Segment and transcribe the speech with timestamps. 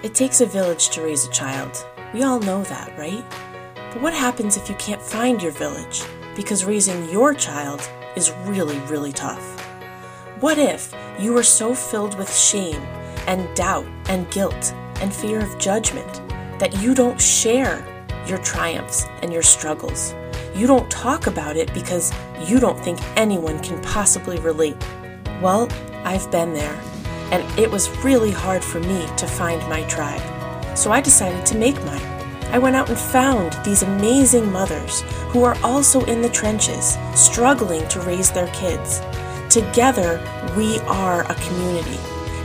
[0.00, 1.84] It takes a village to raise a child.
[2.14, 3.24] We all know that, right?
[3.74, 6.04] But what happens if you can't find your village?
[6.36, 9.60] Because raising your child is really, really tough.
[10.38, 12.80] What if you are so filled with shame
[13.26, 16.22] and doubt and guilt and fear of judgment
[16.60, 17.84] that you don't share
[18.24, 20.14] your triumphs and your struggles?
[20.54, 22.12] You don't talk about it because
[22.46, 24.76] you don't think anyone can possibly relate.
[25.42, 25.68] Well,
[26.04, 26.80] I've been there
[27.30, 30.22] and it was really hard for me to find my tribe.
[30.76, 32.02] So I decided to make mine.
[32.50, 37.86] I went out and found these amazing mothers who are also in the trenches, struggling
[37.88, 39.02] to raise their kids.
[39.50, 40.18] Together,
[40.56, 41.98] we are a community.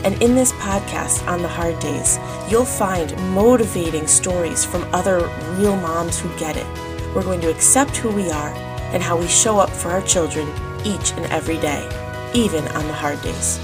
[0.04, 2.20] And in this podcast on the hard days,
[2.50, 6.68] you'll find motivating stories from other real moms who get it.
[7.16, 8.54] We're going to accept who we are
[8.94, 10.48] and how we show up for our children
[10.84, 11.88] each and every day,
[12.34, 13.60] even on the hard days.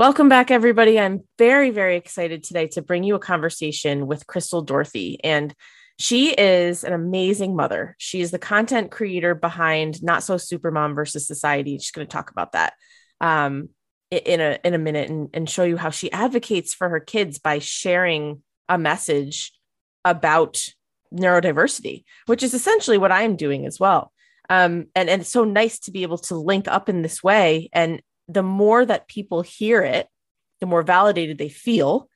[0.00, 0.98] Welcome back, everybody.
[0.98, 5.22] I'm very, very excited today to bring you a conversation with Crystal Dorothy.
[5.22, 5.54] And
[5.98, 7.96] she is an amazing mother.
[7.98, 11.76] She is the content creator behind Not So Supermom versus Society.
[11.76, 12.72] She's going to talk about that
[13.20, 13.68] um,
[14.10, 17.38] in a in a minute and, and show you how she advocates for her kids
[17.38, 19.52] by sharing a message
[20.02, 20.66] about
[21.12, 24.12] neurodiversity, which is essentially what I'm doing as well.
[24.48, 27.68] Um, and, and it's so nice to be able to link up in this way
[27.74, 30.08] and the more that people hear it,
[30.60, 32.08] the more validated they feel.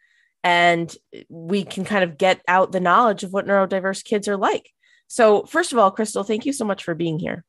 [0.43, 0.95] And
[1.29, 4.71] we can kind of get out the knowledge of what neurodiverse kids are like.
[5.09, 7.45] So, first of all, Crystal, thank you so much for being here.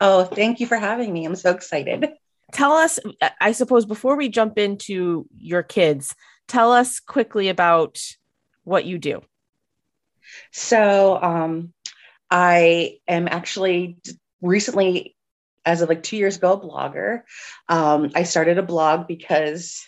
[0.00, 1.24] Oh, thank you for having me.
[1.24, 2.08] I'm so excited.
[2.52, 2.98] Tell us,
[3.40, 6.14] I suppose, before we jump into your kids,
[6.48, 7.98] tell us quickly about
[8.64, 9.22] what you do.
[10.50, 11.72] So, um,
[12.30, 13.98] I am actually
[14.42, 15.14] recently
[15.64, 17.22] as of like two years ago, a blogger.
[17.68, 19.84] Um, I started a blog because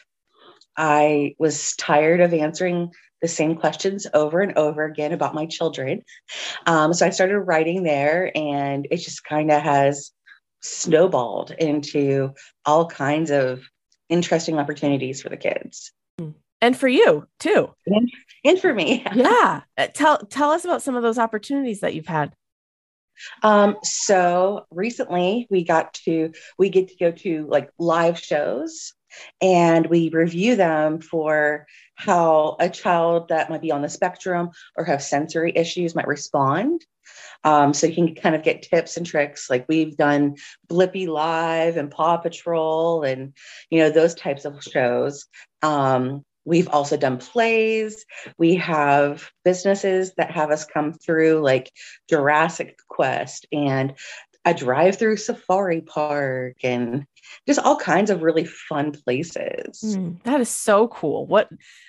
[0.77, 2.91] I was tired of answering
[3.22, 6.03] the same questions over and over again about my children.
[6.66, 10.10] Um, so I started writing there, and it just kind of has
[10.60, 12.34] snowballed into
[12.65, 13.62] all kinds of
[14.09, 15.93] interesting opportunities for the kids.
[16.60, 17.75] And for you too.
[17.87, 18.10] And,
[18.44, 19.04] and for me.
[19.15, 19.62] yeah.
[19.76, 22.34] Uh, tell tell us about some of those opportunities that you've had.
[23.42, 28.92] Um, so recently we got to we get to go to like live shows
[29.41, 34.84] and we review them for how a child that might be on the spectrum or
[34.84, 36.84] have sensory issues might respond.
[37.44, 39.50] Um, so you can kind of get tips and tricks.
[39.50, 40.36] Like we've done
[40.69, 43.34] Blippi Live and Paw Patrol and
[43.70, 45.26] you know those types of shows.
[45.62, 48.05] Um, We've also done plays.
[48.38, 51.71] We have businesses that have us come through, like
[52.09, 53.94] Jurassic Quest and
[54.44, 57.06] a drive through safari park and
[57.47, 59.81] just all kinds of really fun places.
[59.82, 61.27] Mm, that is so cool.
[61.27, 61.49] What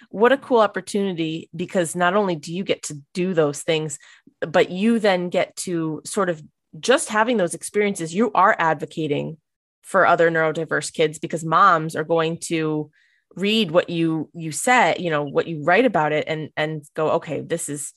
[0.09, 3.99] what a cool opportunity because not only do you get to do those things,
[4.39, 6.41] but you then get to sort of
[6.79, 9.37] just having those experiences, you are advocating
[9.81, 12.89] for other neurodiverse kids because moms are going to
[13.35, 17.11] read what you you said you know what you write about it and and go
[17.11, 17.93] okay this is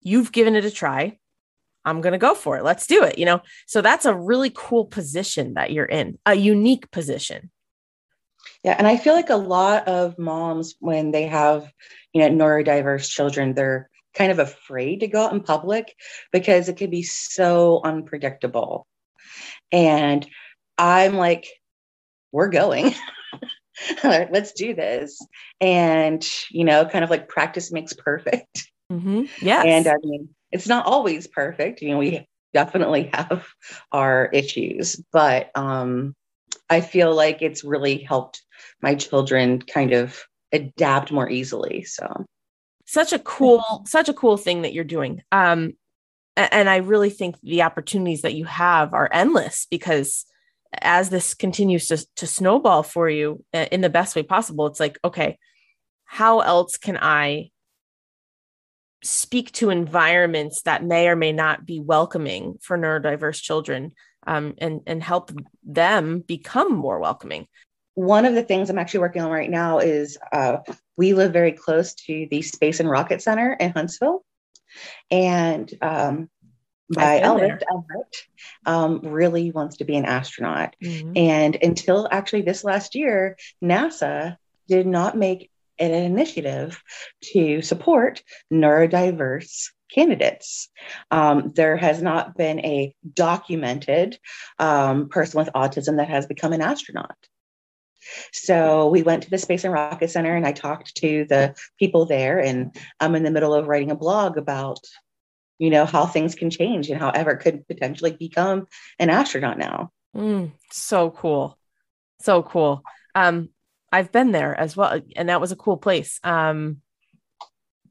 [0.00, 1.18] you've given it a try.
[1.84, 2.64] I'm going to go for it.
[2.64, 3.40] Let's do it you know?
[3.66, 7.50] So that's a really cool position that you're in a unique position.
[8.64, 11.70] Yeah and i feel like a lot of moms when they have
[12.12, 15.94] you know neurodiverse children they're kind of afraid to go out in public
[16.32, 18.86] because it can be so unpredictable.
[19.70, 20.26] And
[20.78, 21.46] i'm like
[22.32, 22.94] we're going
[24.04, 25.18] let's do this.
[25.60, 28.70] And, you know, kind of like practice makes perfect.
[28.90, 29.24] Mm-hmm.
[29.40, 29.62] Yeah.
[29.62, 31.80] And I mean, it's not always perfect.
[31.80, 33.46] You know, we definitely have
[33.90, 36.14] our issues, but um,
[36.68, 38.42] I feel like it's really helped
[38.82, 40.22] my children kind of
[40.52, 41.84] adapt more easily.
[41.84, 42.26] So,
[42.84, 45.22] such a cool, such a cool thing that you're doing.
[45.32, 45.74] Um,
[46.36, 50.24] and I really think the opportunities that you have are endless because
[50.80, 54.80] as this continues to, to snowball for you uh, in the best way possible, it's
[54.80, 55.38] like, okay,
[56.04, 57.50] how else can I
[59.02, 63.92] speak to environments that may or may not be welcoming for neurodiverse children
[64.26, 65.32] um, and, and help
[65.64, 67.46] them become more welcoming?
[67.94, 70.58] One of the things I'm actually working on right now is uh,
[70.96, 74.24] we live very close to the Space and Rocket Center in Huntsville.
[75.10, 76.30] And um,
[76.94, 78.16] by Albert Everett
[78.66, 80.76] um, really wants to be an astronaut.
[80.82, 81.12] Mm-hmm.
[81.16, 84.36] And until actually this last year, NASA
[84.68, 86.82] did not make an initiative
[87.32, 88.22] to support
[88.52, 90.68] neurodiverse candidates.
[91.10, 94.18] Um, there has not been a documented
[94.58, 97.16] um, person with autism that has become an astronaut.
[98.32, 102.06] So we went to the Space and Rocket Center and I talked to the people
[102.06, 102.38] there.
[102.38, 104.80] And I'm in the middle of writing a blog about,
[105.58, 108.66] you know, how things can change and how could potentially become
[108.98, 109.90] an astronaut now.
[110.16, 111.58] Mm, so cool.
[112.20, 112.82] So cool.
[113.14, 113.50] Um,
[113.90, 116.18] I've been there as well, and that was a cool place.
[116.24, 116.80] Um,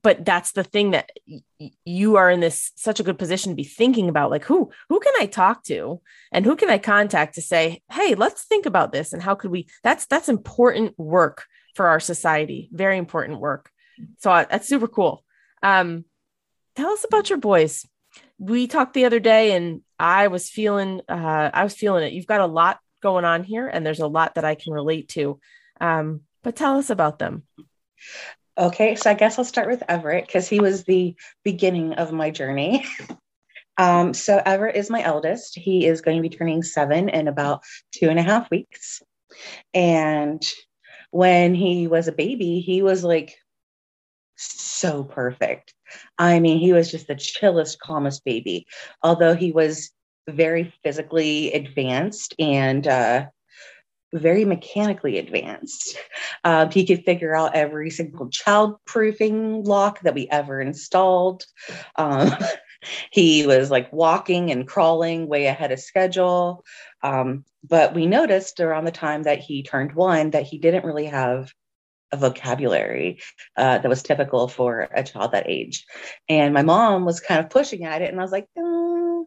[0.03, 3.55] but that's the thing that y- you are in this such a good position to
[3.55, 7.35] be thinking about like who who can i talk to and who can i contact
[7.35, 11.45] to say hey let's think about this and how could we that's that's important work
[11.75, 13.69] for our society very important work
[14.19, 15.23] so uh, that's super cool
[15.63, 16.03] um
[16.75, 17.85] tell us about your boys
[18.37, 22.27] we talked the other day and i was feeling uh i was feeling it you've
[22.27, 25.39] got a lot going on here and there's a lot that i can relate to
[25.79, 27.43] um but tell us about them
[28.57, 32.31] Okay, so I guess I'll start with Everett because he was the beginning of my
[32.31, 32.85] journey.
[33.77, 35.57] um, so Everett is my eldest.
[35.57, 37.63] He is going to be turning seven in about
[37.93, 39.01] two and a half weeks.
[39.73, 40.43] And
[41.11, 43.35] when he was a baby, he was like
[44.35, 45.73] so perfect.
[46.17, 48.67] I mean, he was just the chillest, calmest baby.
[49.03, 49.91] Although he was
[50.27, 53.25] very physically advanced and uh,
[54.13, 55.97] very mechanically advanced.
[56.43, 61.45] Um, he could figure out every single child proofing lock that we ever installed.
[61.95, 62.31] Um,
[63.11, 66.65] he was like walking and crawling way ahead of schedule.
[67.03, 71.05] Um, but we noticed around the time that he turned one that he didn't really
[71.05, 71.51] have
[72.17, 73.21] vocabulary
[73.57, 75.85] uh, that was typical for a child that age.
[76.29, 79.25] And my mom was kind of pushing at it, and I was like, mm,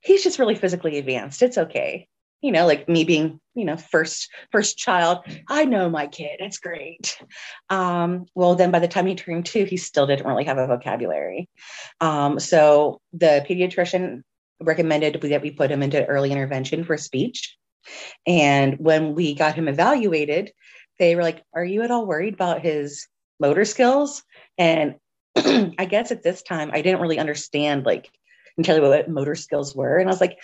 [0.00, 1.42] he's just really physically advanced.
[1.42, 2.08] It's okay.
[2.40, 5.18] You know like me being you know first first child
[5.48, 6.36] i know my kid.
[6.38, 7.20] It's great.
[7.68, 10.68] Um, well then by the time he turned two he still didn't really have a
[10.68, 11.48] vocabulary.
[12.00, 14.22] Um, so the pediatrician
[14.60, 17.56] recommended that we put him into early intervention for speech.
[18.26, 20.52] And when we got him evaluated
[20.98, 23.06] they were like are you at all worried about his
[23.40, 24.22] motor skills
[24.56, 24.96] and
[25.36, 28.10] i guess at this time i didn't really understand like
[28.66, 29.98] you what motor skills were.
[29.98, 30.38] And I was like,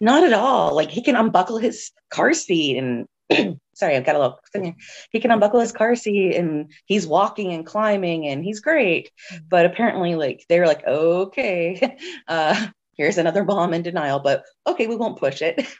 [0.00, 0.74] not at all.
[0.74, 3.06] Like he can unbuckle his car seat and
[3.74, 4.76] sorry, I've got a little thing.
[5.10, 9.10] He can unbuckle his car seat and he's walking and climbing and he's great.
[9.48, 11.98] But apparently, like they're like, okay,
[12.28, 12.66] uh,
[12.96, 15.66] here's another bomb in denial, but okay, we won't push it.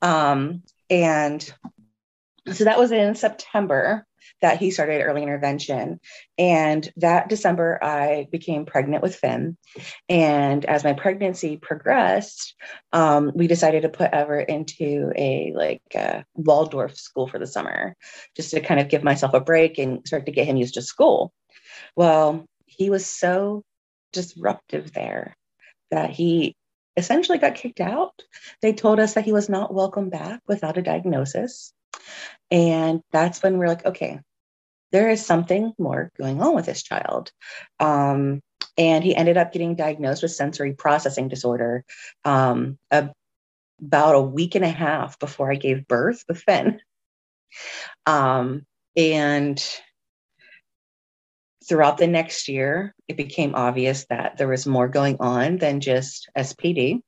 [0.00, 1.54] Um, and
[2.50, 4.06] so that was in September
[4.40, 6.00] that he started early intervention.
[6.36, 9.56] And that December, I became pregnant with Finn.
[10.08, 12.54] And as my pregnancy progressed,
[12.92, 17.96] um, we decided to put Everett into a like uh, Waldorf school for the summer,
[18.36, 20.82] just to kind of give myself a break and start to get him used to
[20.82, 21.32] school.
[21.94, 23.62] Well, he was so
[24.12, 25.36] disruptive there
[25.90, 26.56] that he
[26.96, 28.12] essentially got kicked out.
[28.60, 31.72] They told us that he was not welcome back without a diagnosis.
[32.50, 34.20] And that's when we're like, okay,
[34.92, 37.32] there is something more going on with this child.
[37.80, 38.42] Um,
[38.76, 41.84] and he ended up getting diagnosed with sensory processing disorder
[42.24, 46.80] um, about a week and a half before I gave birth with Finn.
[48.06, 48.66] Um,
[48.96, 49.62] and
[51.66, 56.28] throughout the next year, it became obvious that there was more going on than just
[56.36, 57.00] SPD.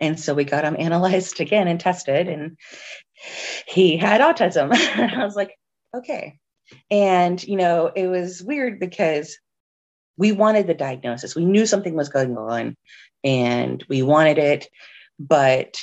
[0.00, 2.56] And so we got him analyzed again and tested, and
[3.66, 4.72] he had autism.
[5.18, 5.56] I was like,
[5.94, 6.38] okay,
[6.90, 9.38] and, you know, it was weird because
[10.16, 11.34] we wanted the diagnosis.
[11.34, 12.76] We knew something was going on
[13.24, 14.68] and we wanted it,
[15.18, 15.76] but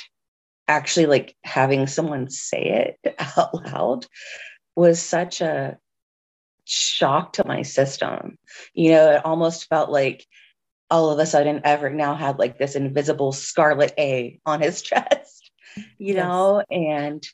[0.68, 4.06] actually like having someone say it out loud
[4.76, 5.76] was such a
[6.64, 8.38] shock to my system.
[8.72, 10.24] You know, it almost felt like
[10.90, 15.50] all of a sudden Everett now had like this invisible scarlet A on his chest,
[15.98, 16.16] you yes.
[16.16, 17.26] know, and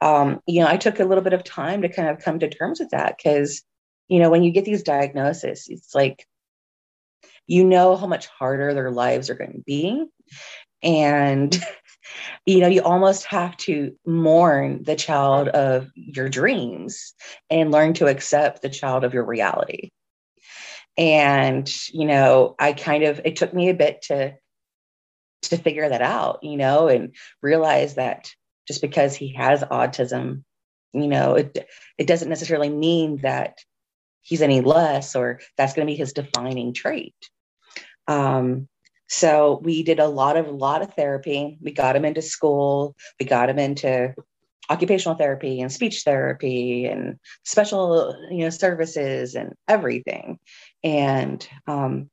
[0.00, 2.48] um, you know, I took a little bit of time to kind of come to
[2.48, 3.62] terms with that because,
[4.08, 6.26] you know, when you get these diagnoses, it's like
[7.48, 10.04] you know how much harder their lives are going to be.
[10.82, 11.58] And,
[12.46, 17.14] you know, you almost have to mourn the child of your dreams
[17.50, 19.90] and learn to accept the child of your reality.
[20.98, 24.34] And, you know, I kind of, it took me a bit to,
[25.42, 28.28] to figure that out, you know, and realize that
[28.66, 30.42] just because he has autism
[30.92, 33.58] you know it it doesn't necessarily mean that
[34.22, 37.14] he's any less or that's going to be his defining trait.
[38.06, 38.68] Um,
[39.08, 41.58] so we did a lot of a lot of therapy.
[41.62, 42.94] We got him into school.
[43.18, 44.14] We got him into
[44.70, 50.38] occupational therapy and speech therapy and special you know services and everything
[50.82, 52.10] and um,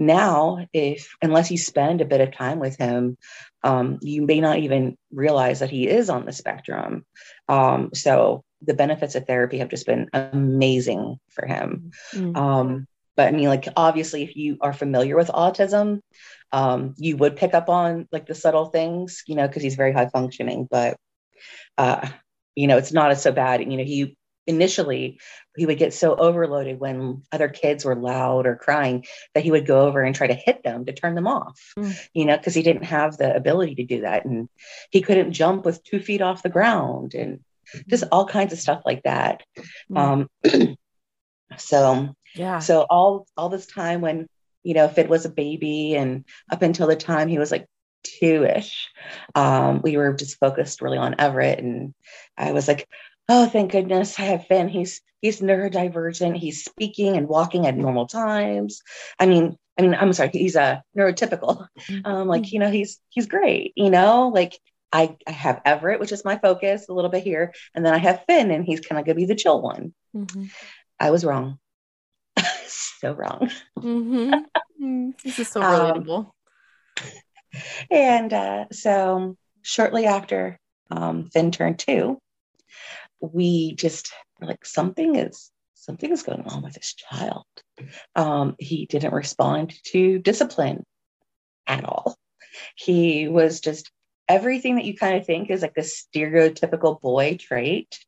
[0.00, 3.18] now, if unless you spend a bit of time with him,
[3.62, 7.04] um, you may not even realize that he is on the spectrum.
[7.48, 11.92] Um, so the benefits of therapy have just been amazing for him.
[12.14, 12.36] Mm-hmm.
[12.36, 16.00] Um, but I mean, like obviously, if you are familiar with autism,
[16.50, 19.92] um, you would pick up on like the subtle things, you know, because he's very
[19.92, 20.66] high functioning.
[20.70, 20.96] But
[21.76, 22.08] uh,
[22.54, 23.60] you know, it's not as so bad.
[23.60, 24.16] You know, he
[24.50, 25.18] initially
[25.56, 29.04] he would get so overloaded when other kids were loud or crying
[29.34, 31.96] that he would go over and try to hit them to turn them off mm.
[32.12, 34.48] you know because he didn't have the ability to do that and
[34.90, 37.40] he couldn't jump with two feet off the ground and
[37.88, 39.42] just all kinds of stuff like that
[39.90, 39.98] mm.
[39.98, 40.28] um
[41.56, 44.26] so yeah so all all this time when
[44.62, 47.66] you know Finn was a baby and up until the time he was like
[48.02, 48.88] two-ish
[49.34, 51.92] um we were just focused really on everett and
[52.36, 52.88] i was like
[53.30, 58.06] oh thank goodness i have finn he's he's neurodivergent he's speaking and walking at normal
[58.06, 58.82] times
[59.18, 62.00] i mean i mean i'm sorry he's a neurotypical mm-hmm.
[62.04, 64.58] um like you know he's he's great you know like
[64.92, 67.98] I, I have Everett, which is my focus a little bit here, and then I
[67.98, 69.94] have Finn, and he's kind of gonna be the chill one.
[70.16, 70.46] Mm-hmm.
[70.98, 71.60] I was wrong,
[72.66, 73.52] so wrong.
[73.78, 74.34] Mm-hmm.
[74.34, 75.10] mm-hmm.
[75.22, 76.26] This is so relatable.
[76.26, 76.32] Um,
[77.90, 80.58] and uh, so shortly after
[80.90, 82.18] um, Finn turned two,
[83.20, 87.46] we just like something is something is going on with this child.
[88.14, 90.84] Um, he didn't respond to discipline
[91.66, 92.16] at all.
[92.76, 93.90] He was just
[94.28, 97.98] everything that you kind of think is like the stereotypical boy trait.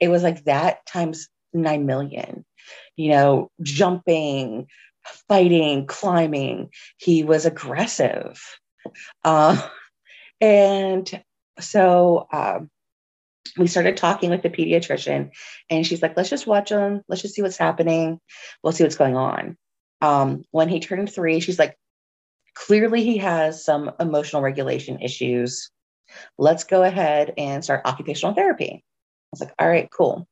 [0.00, 2.44] It was like that times nine million.
[2.96, 4.66] You know, jumping,
[5.28, 6.70] fighting, climbing.
[6.96, 8.42] He was aggressive.
[9.24, 9.68] Uh,
[10.40, 11.22] and
[11.60, 12.70] so um,
[13.56, 15.30] we started talking with the pediatrician
[15.70, 18.20] and she's like let's just watch him let's just see what's happening.
[18.62, 19.56] We'll see what's going on.
[20.02, 21.76] Um, when he turned three she's like
[22.54, 25.70] clearly he has some emotional regulation issues.
[26.38, 28.82] Let's go ahead and start occupational therapy.
[28.82, 30.26] I was like all right cool.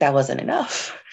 [0.00, 0.96] That wasn't enough.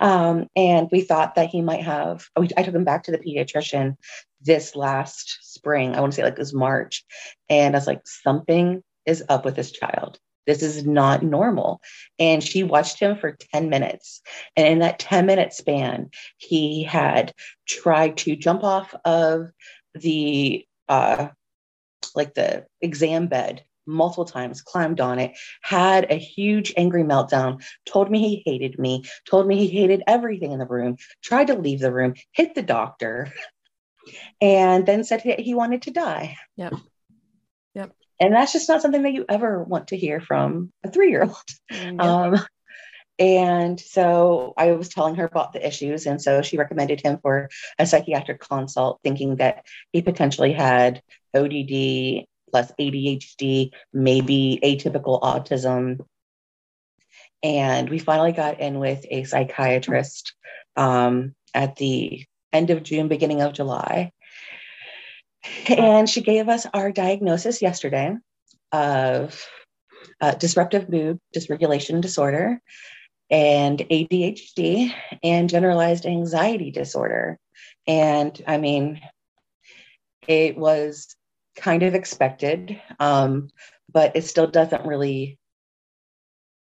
[0.00, 3.96] Um, and we thought that he might have i took him back to the pediatrician
[4.40, 5.94] this last spring.
[5.94, 7.04] I want to say like it was march.
[7.48, 10.18] And i was like something is up with this child.
[10.46, 11.80] This is not normal.
[12.18, 14.22] And she watched him for 10 minutes.
[14.56, 17.32] And in that 10 minute span, he had
[17.66, 19.50] tried to jump off of
[19.94, 21.28] the, uh,
[22.14, 28.10] like the exam bed multiple times, climbed on it, had a huge angry meltdown, told
[28.10, 31.80] me he hated me, told me he hated everything in the room, tried to leave
[31.80, 33.32] the room, hit the doctor,
[34.40, 36.36] and then said he wanted to die.
[36.56, 36.74] Yep.
[38.18, 41.22] And that's just not something that you ever want to hear from a three year
[41.22, 41.36] old.
[41.72, 42.00] Mm-hmm.
[42.00, 42.46] Um,
[43.18, 46.06] and so I was telling her about the issues.
[46.06, 51.02] And so she recommended him for a psychiatric consult, thinking that he potentially had
[51.34, 56.00] ODD plus ADHD, maybe atypical autism.
[57.42, 60.34] And we finally got in with a psychiatrist
[60.76, 64.12] um, at the end of June, beginning of July.
[65.68, 68.14] And she gave us our diagnosis yesterday
[68.72, 69.44] of
[70.20, 72.60] uh, disruptive mood dysregulation disorder
[73.30, 77.38] and ADHD and generalized anxiety disorder.
[77.86, 79.00] And I mean,
[80.28, 81.14] it was
[81.56, 83.48] kind of expected, um,
[83.92, 85.38] but it still doesn't really,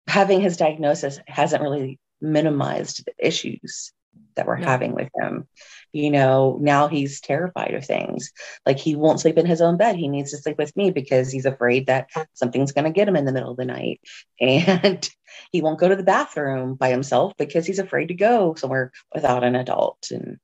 [0.07, 3.93] having his diagnosis hasn't really minimized the issues
[4.37, 5.47] that we're having with him.
[5.93, 8.33] You know, now he's terrified of things.
[8.65, 9.97] Like he won't sleep in his own bed.
[9.97, 13.17] He needs to sleep with me because he's afraid that something's going to get him
[13.17, 14.01] in the middle of the night.
[14.41, 15.09] And
[15.51, 19.45] he won't go to the bathroom by himself because he's afraid to go somewhere without
[19.45, 20.09] an adult.
[20.11, 20.39] And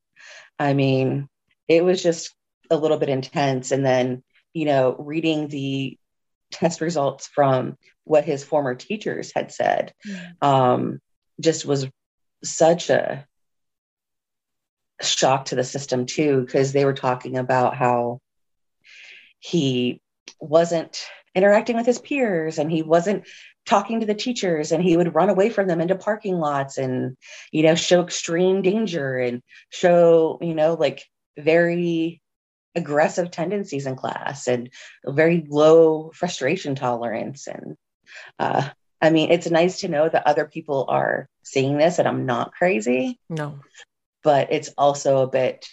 [0.58, 1.28] I mean,
[1.68, 2.34] it was just
[2.70, 3.70] a little bit intense.
[3.70, 4.22] And then,
[4.54, 5.98] you know, reading the
[6.50, 10.42] test results from what his former teachers had said mm.
[10.42, 11.00] um,
[11.40, 11.88] just was
[12.44, 13.26] such a
[15.02, 18.20] shock to the system too, because they were talking about how
[19.38, 20.00] he
[20.40, 21.04] wasn't
[21.34, 23.24] interacting with his peers and he wasn't
[23.64, 27.16] talking to the teachers and he would run away from them into parking lots and
[27.52, 31.04] you know show extreme danger and show you know like
[31.38, 32.20] very
[32.74, 34.70] aggressive tendencies in class and
[35.06, 37.46] very low frustration tolerance.
[37.46, 37.76] And
[38.38, 38.68] uh,
[39.00, 42.52] i mean it's nice to know that other people are seeing this and i'm not
[42.52, 43.18] crazy.
[43.28, 43.58] No
[44.22, 45.66] but it's also a bit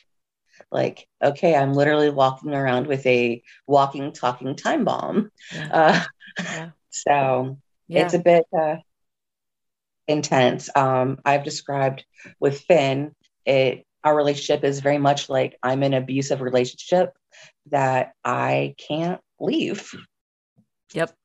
[0.71, 5.69] like okay i'm literally walking around with a walking talking time bomb yeah.
[5.71, 6.03] Uh,
[6.43, 6.69] yeah.
[6.89, 8.05] so yeah.
[8.05, 8.75] it's a bit uh,
[10.07, 12.05] intense um, i've described
[12.39, 13.11] with finn
[13.45, 17.13] it our relationship is very much like I'm in an abusive relationship
[17.71, 19.91] that I can't leave.
[20.93, 21.15] Yep.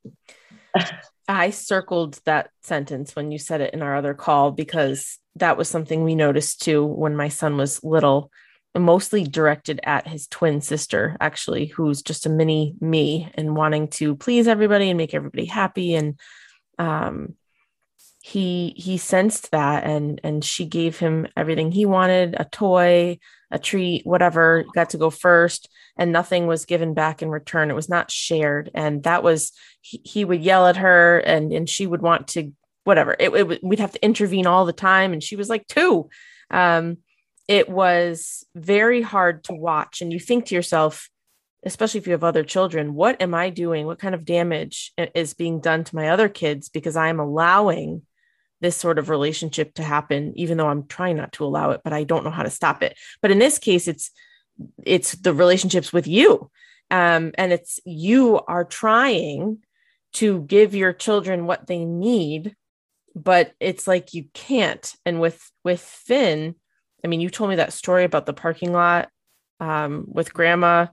[1.29, 5.69] I circled that sentence when you said it in our other call because that was
[5.69, 8.31] something we noticed too when my son was little,
[8.75, 14.17] mostly directed at his twin sister, actually, who's just a mini me and wanting to
[14.17, 15.95] please everybody and make everybody happy.
[15.95, 16.19] And
[16.79, 17.35] um,
[18.23, 23.19] he he sensed that and and she gave him everything he wanted, a toy,
[23.51, 27.71] a treat, whatever, got to go first and nothing was given back in return.
[27.71, 28.71] It was not shared.
[28.75, 32.53] And that was, he, he would yell at her and, and she would want to,
[32.85, 35.13] whatever, it, it, we'd have to intervene all the time.
[35.13, 36.09] And she was like two.
[36.51, 36.99] Um,
[37.49, 40.01] it was very hard to watch.
[40.01, 41.11] And you think to yourself,
[41.65, 43.87] especially if you have other children, what am I doing?
[43.87, 48.03] What kind of damage is being done to my other kids because I'm allowing
[48.61, 51.93] this sort of relationship to happen, even though I'm trying not to allow it, but
[51.93, 52.97] I don't know how to stop it.
[53.21, 54.11] But in this case, it's
[54.85, 56.51] it's the relationships with you
[56.91, 59.59] um, and it's you are trying
[60.15, 62.55] to give your children what they need
[63.15, 64.93] but it's like you can't.
[65.07, 66.55] And with with finn
[67.05, 69.11] i mean you told me that story about the parking lot
[69.61, 70.87] um, with grandma.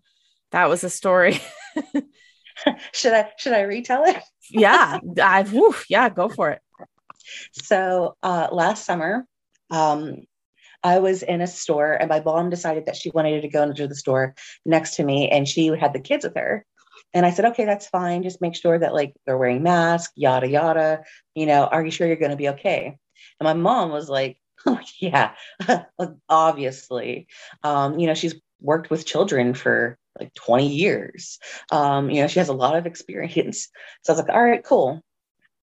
[0.52, 1.40] That was a story.
[2.94, 4.22] Should i should i retell it?
[4.50, 6.62] Yeah i yeah go for it.
[7.54, 9.26] So uh, last summer
[9.72, 10.18] um,
[10.84, 13.88] I was in a store and my mom decided that she wanted to go into
[13.88, 14.36] the store
[14.66, 16.66] next to me and she had the kids with her.
[17.14, 18.24] And I said, okay, that's fine.
[18.24, 21.04] Just make sure that like they're wearing masks, yada, yada.
[21.36, 22.98] You know, are you sure you're going to be okay?
[23.40, 25.34] And my mom was like, oh, yeah,
[26.30, 27.28] obviously.
[27.64, 31.40] Um, you know, she's worked with children for like 20 years.
[31.72, 33.70] Um, you know, she has a lot of experience.
[34.04, 35.02] So I was like, all right, cool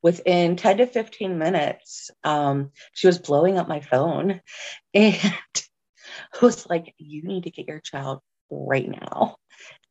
[0.02, 4.40] within 10 to 15 minutes, um, she was blowing up my phone
[4.94, 5.34] and
[6.40, 9.36] was like, You need to get your child right now.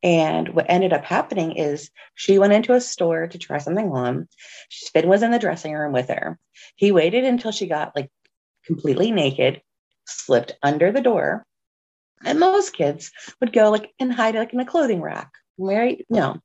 [0.04, 4.27] And what ended up happening is she went into a store to try something on.
[4.94, 6.38] Finn was in the dressing room with her.
[6.75, 8.10] He waited until she got like
[8.66, 9.62] completely naked,
[10.05, 11.46] slipped under the door.
[12.24, 16.05] And most kids would go like and hide like in a clothing rack, right?
[16.10, 16.38] No.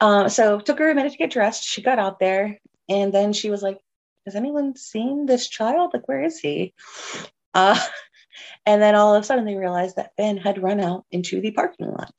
[0.00, 1.64] Um, so took her a minute to get dressed.
[1.64, 2.58] She got out there
[2.88, 3.78] and then she was like,
[4.26, 5.92] Has anyone seen this child?
[5.94, 6.74] Like, where is he?
[7.54, 7.78] Uh,
[8.66, 11.52] and then all of a sudden they realized that Ben had run out into the
[11.52, 12.14] parking lot.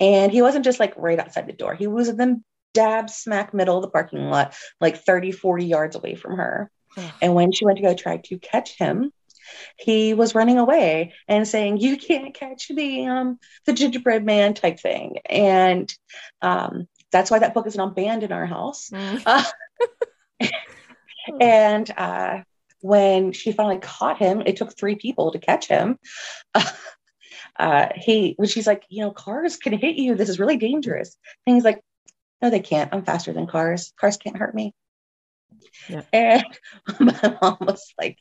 [0.00, 2.40] And he wasn't just like right outside the door, he was in the
[2.74, 6.70] dab smack middle of the parking lot, like 30, 40 yards away from her.
[7.22, 9.12] and when she went to go try to catch him,
[9.78, 14.78] he was running away and saying, "You can't catch the um the gingerbread man" type
[14.78, 15.92] thing, and
[16.40, 18.90] um, that's why that book is not banned in our house.
[18.90, 19.22] Mm.
[21.24, 22.42] Uh, and uh,
[22.80, 25.98] when she finally caught him, it took three people to catch him.
[26.54, 26.64] Uh,
[27.96, 30.14] he, when she's like, you know, cars can hit you.
[30.14, 31.16] This is really dangerous.
[31.46, 31.80] And he's like,
[32.40, 32.92] no, they can't.
[32.92, 33.92] I'm faster than cars.
[33.98, 34.74] Cars can't hurt me.
[35.88, 36.02] Yeah.
[36.12, 36.44] And
[37.00, 38.18] my mom was like,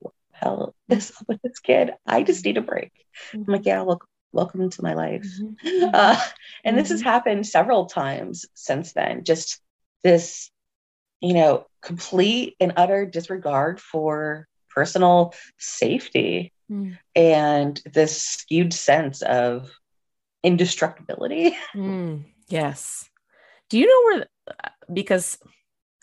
[0.00, 1.92] what the hell is up with this kid?
[2.06, 2.92] I just need a break.
[3.32, 5.26] I'm like, yeah, look, welcome to my life.
[5.40, 5.84] Mm-hmm.
[5.94, 6.20] Uh,
[6.64, 6.82] and mm-hmm.
[6.82, 7.08] this has mm-hmm.
[7.08, 9.24] happened several times since then.
[9.24, 9.60] Just
[10.02, 10.50] this
[11.22, 16.98] you know, complete and utter disregard for personal safety mm.
[17.14, 19.70] and this skewed sense of
[20.42, 21.56] indestructibility.
[21.74, 23.08] Mm, yes.
[23.70, 24.26] Do you know where,
[24.92, 25.38] because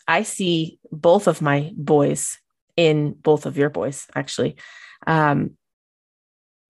[0.08, 2.38] I see both of my boys
[2.76, 4.56] in both of your boys, actually.
[5.06, 5.56] Um,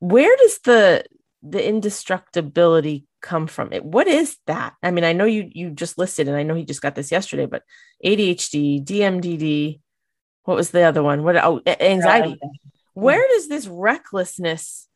[0.00, 1.04] where does the
[1.42, 5.98] the indestructibility come from it what is that i mean i know you you just
[5.98, 7.62] listed and i know he just got this yesterday but
[8.04, 9.80] adhd dmdd
[10.44, 12.38] what was the other one what oh anxiety
[12.94, 14.86] where does this recklessness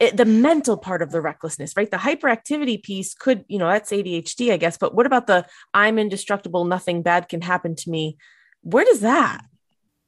[0.00, 1.90] it, the mental part of the recklessness right?
[1.90, 5.98] The hyperactivity piece could you know that's adhd i guess but what about the i'm
[5.98, 8.18] indestructible nothing bad can happen to me
[8.62, 9.42] where does that?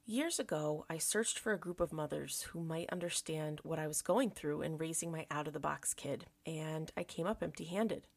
[0.04, 4.02] Years ago, I searched for a group of mothers who might understand what I was
[4.02, 7.64] going through in raising my out of the box kid, and I came up empty
[7.64, 8.08] handed.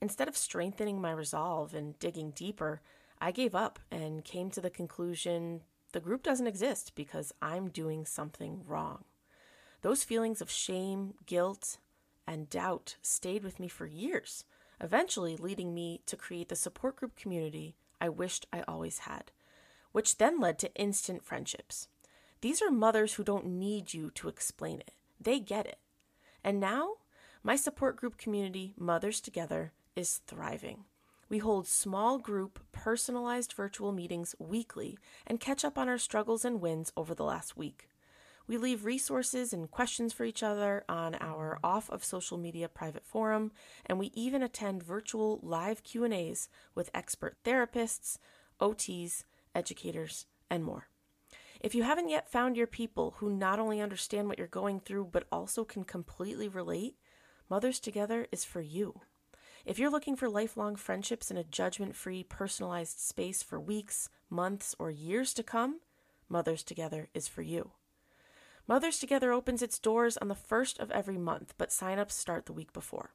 [0.00, 2.82] Instead of strengthening my resolve and digging deeper,
[3.20, 5.62] I gave up and came to the conclusion
[5.94, 9.04] the group doesn't exist because I'm doing something wrong.
[9.80, 11.78] Those feelings of shame, guilt,
[12.26, 14.44] and doubt stayed with me for years,
[14.80, 19.30] eventually leading me to create the support group community I wished I always had
[19.94, 21.86] which then led to instant friendships.
[22.40, 25.78] These are mothers who don't need you to explain it, they get it.
[26.42, 26.94] And now,
[27.44, 30.84] my support group community, Mothers Together, is thriving.
[31.34, 36.60] We hold small group, personalized virtual meetings weekly and catch up on our struggles and
[36.60, 37.88] wins over the last week.
[38.46, 43.04] We leave resources and questions for each other on our off of social media private
[43.04, 43.50] forum,
[43.84, 48.16] and we even attend virtual live Q&As with expert therapists,
[48.60, 49.24] OTs,
[49.56, 50.86] educators, and more.
[51.60, 55.06] If you haven't yet found your people who not only understand what you're going through
[55.06, 56.94] but also can completely relate,
[57.50, 59.00] Mothers Together is for you.
[59.64, 64.74] If you're looking for lifelong friendships in a judgment free, personalized space for weeks, months,
[64.78, 65.80] or years to come,
[66.28, 67.70] Mothers Together is for you.
[68.68, 72.52] Mothers Together opens its doors on the first of every month, but signups start the
[72.52, 73.14] week before.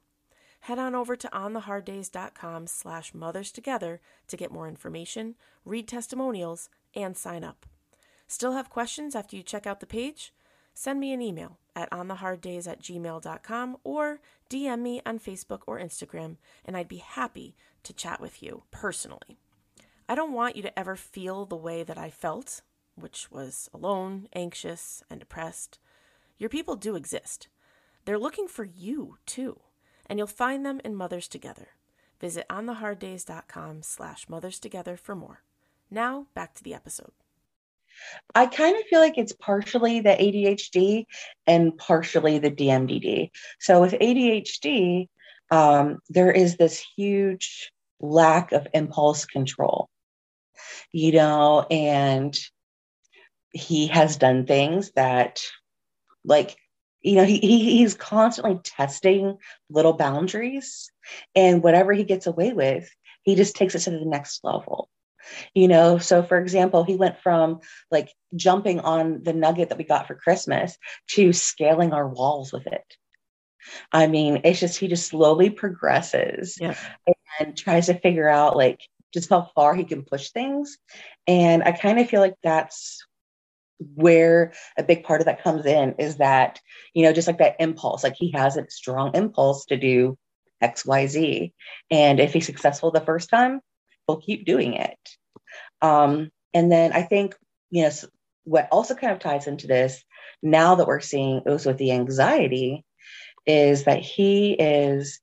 [0.60, 7.16] Head on over to ontheharddays.com slash mothers together to get more information, read testimonials, and
[7.16, 7.64] sign up.
[8.26, 10.34] Still have questions after you check out the page?
[10.74, 16.36] Send me an email at ontheharddays at gmail.com or DM me on Facebook or Instagram,
[16.64, 19.38] and I'd be happy to chat with you personally.
[20.08, 22.62] I don't want you to ever feel the way that I felt,
[22.96, 25.78] which was alone, anxious, and depressed.
[26.38, 27.48] Your people do exist.
[28.04, 29.60] They're looking for you, too,
[30.06, 31.68] and you'll find them in Mothers Together.
[32.20, 35.42] Visit ontheharddays.com slash mothers together for more.
[35.90, 37.12] Now, back to the episode.
[38.34, 41.06] I kind of feel like it's partially the ADHD
[41.46, 43.30] and partially the DMDD.
[43.58, 45.08] So with ADHD,
[45.50, 49.88] um, there is this huge lack of impulse control,
[50.92, 52.36] you know, and
[53.52, 55.40] he has done things that,
[56.24, 56.56] like,
[57.02, 59.38] you know, he, he he's constantly testing
[59.70, 60.92] little boundaries,
[61.34, 62.88] and whatever he gets away with,
[63.22, 64.88] he just takes it to the next level
[65.54, 65.98] you know?
[65.98, 70.14] So for example he went from like jumping on the nugget that we got for
[70.14, 70.76] christmas
[71.10, 72.96] to scaling our walls with it.
[73.92, 76.74] I mean it's just he just slowly progresses yeah.
[77.38, 78.80] and tries to figure out like
[79.12, 80.78] just how far he can push things.
[81.26, 83.04] And i kind of feel like that's
[83.94, 86.60] where a big part of that comes in is that
[86.94, 88.04] you know just like that impulse.
[88.04, 90.18] Like he has a strong impulse to do
[90.62, 91.52] xyz
[91.90, 93.60] and if he's successful the first time
[94.06, 94.98] he'll keep doing it
[95.82, 97.36] um, and then I think,
[97.70, 97.90] you know,
[98.44, 100.02] what also kind of ties into this
[100.42, 102.84] now that we're seeing those with the anxiety
[103.46, 105.20] is that he is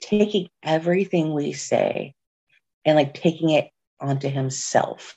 [0.00, 2.14] taking everything we say
[2.84, 5.16] and like taking it onto himself.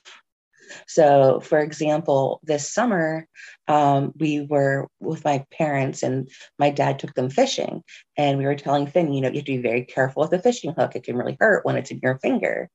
[0.86, 3.26] So, for example, this summer,
[3.68, 7.82] um, we were with my parents and my dad took them fishing.
[8.16, 10.38] And we were telling Finn, you know, you have to be very careful with a
[10.38, 10.94] fishing hook.
[10.94, 12.68] It can really hurt when it's in your finger.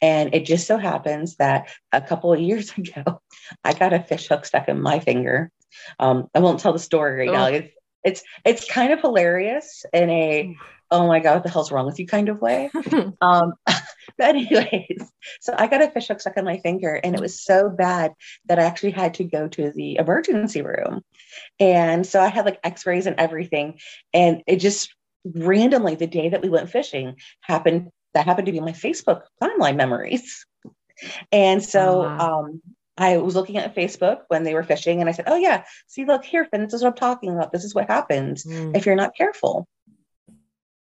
[0.00, 3.20] And it just so happens that a couple of years ago,
[3.64, 5.50] I got a fish hook stuck in my finger.
[5.98, 7.32] Um, I won't tell the story right oh.
[7.32, 7.46] now.
[7.46, 7.72] It's,
[8.06, 10.56] it's it's kind of hilarious in a
[10.90, 12.70] oh my god what the hell's wrong with you kind of way
[13.20, 13.52] um
[14.18, 17.42] but anyways so i got a fish hook stuck on my finger and it was
[17.42, 18.12] so bad
[18.46, 21.02] that i actually had to go to the emergency room
[21.60, 23.78] and so i had like x-rays and everything
[24.12, 28.60] and it just randomly the day that we went fishing happened that happened to be
[28.60, 30.46] my facebook timeline memories
[31.32, 32.38] and so uh-huh.
[32.38, 32.62] um
[32.98, 36.06] I was looking at Facebook when they were fishing and I said, Oh, yeah, see,
[36.06, 37.52] look here, Finn, this is what I'm talking about.
[37.52, 38.74] This is what happens mm.
[38.74, 39.68] if you're not careful.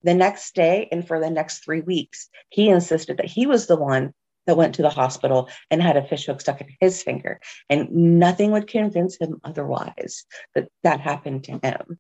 [0.03, 3.77] The next day and for the next three weeks, he insisted that he was the
[3.77, 4.15] one
[4.47, 7.41] that went to the hospital and had a fish hook stuck in his finger.
[7.69, 11.99] And nothing would convince him otherwise that that happened to him.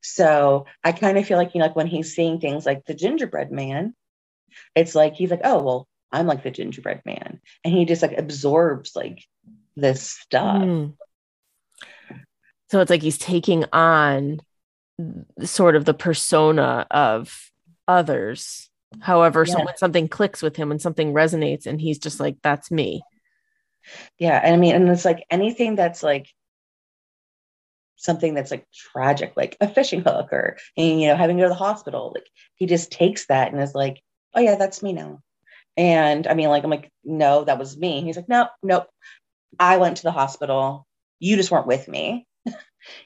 [0.00, 2.94] So I kind of feel like, you know, like when he's seeing things like the
[2.94, 3.94] gingerbread man,
[4.74, 7.40] it's like he's like, oh, well, I'm like the gingerbread man.
[7.64, 9.24] And he just like absorbs like
[9.76, 10.62] this stuff.
[10.62, 10.94] Mm.
[12.70, 14.40] So it's like he's taking on
[15.42, 17.50] sort of the persona of
[17.88, 18.70] others.
[19.00, 19.54] However, yeah.
[19.54, 23.02] so when something clicks with him and something resonates, and he's just like, that's me.
[24.18, 24.40] Yeah.
[24.42, 26.28] And I mean, and it's like anything that's like
[27.96, 31.50] something that's like tragic, like a fishing hook or, you know, having to go to
[31.50, 32.26] the hospital, like
[32.56, 34.02] he just takes that and is like,
[34.34, 35.20] oh, yeah, that's me now.
[35.76, 38.02] And I mean, like, I'm like, no, that was me.
[38.02, 38.88] He's like, no, nope.
[39.58, 40.86] I went to the hospital.
[41.18, 42.26] You just weren't with me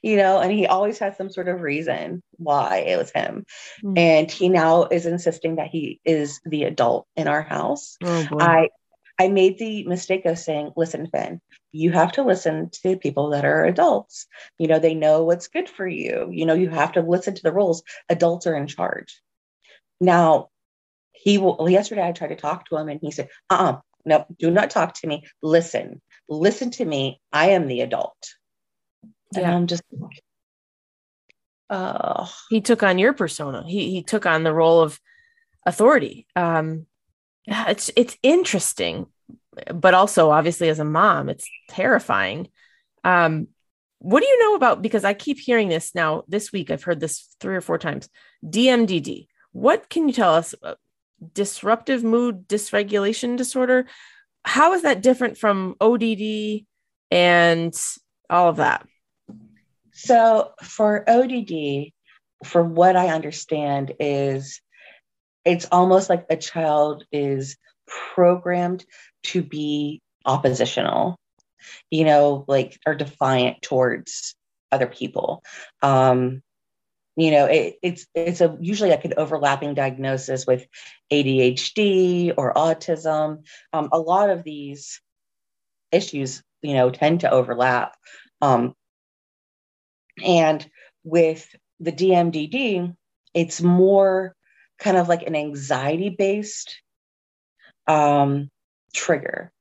[0.02, 3.44] you know, and he always has some sort of reason why it was him.
[3.82, 3.98] Mm-hmm.
[3.98, 7.96] And he now is insisting that he is the adult in our house.
[8.04, 8.70] Oh, I
[9.18, 11.40] I made the mistake of saying, listen, Finn,
[11.72, 14.26] you have to listen to people that are adults.
[14.58, 16.28] You know, they know what's good for you.
[16.30, 17.82] You know, you have to listen to the rules.
[18.08, 19.20] Adults are in charge.
[20.00, 20.50] Now,
[21.12, 24.50] he will yesterday I tried to talk to him and he said, uh-uh, no, do
[24.50, 25.24] not talk to me.
[25.42, 27.20] Listen, listen to me.
[27.32, 28.16] I am the adult.
[29.36, 29.54] And yeah.
[29.54, 29.82] I'm just
[31.70, 33.64] oh he took on your persona.
[33.66, 35.00] He he took on the role of
[35.64, 36.26] authority.
[36.36, 36.86] Um
[37.46, 39.06] it's it's interesting,
[39.72, 42.48] but also obviously as a mom, it's terrifying.
[43.04, 43.48] Um
[43.98, 47.00] what do you know about because I keep hearing this now this week I've heard
[47.00, 48.08] this 3 or 4 times
[48.44, 50.78] DMDD what can you tell us about
[51.32, 53.86] disruptive mood dysregulation disorder
[54.44, 56.66] how is that different from ODD
[57.10, 57.74] and
[58.28, 58.86] all of that
[59.96, 61.92] so for ODD
[62.44, 64.60] for what I understand is
[65.44, 67.56] it's almost like a child is
[67.86, 68.84] programmed
[69.24, 71.18] to be oppositional
[71.90, 74.34] you know, like are defiant towards
[74.72, 75.42] other people.
[75.82, 76.42] Um,
[77.16, 80.66] you know, it, it's it's a usually like an overlapping diagnosis with
[81.10, 83.44] ADHD or autism.
[83.72, 85.00] Um, a lot of these
[85.92, 87.96] issues, you know, tend to overlap.
[88.42, 88.74] Um,
[90.24, 90.66] and
[91.04, 91.48] with
[91.80, 92.94] the DMDD,
[93.34, 94.34] it's more
[94.78, 96.80] kind of like an anxiety based
[97.86, 98.50] um,
[98.94, 99.52] trigger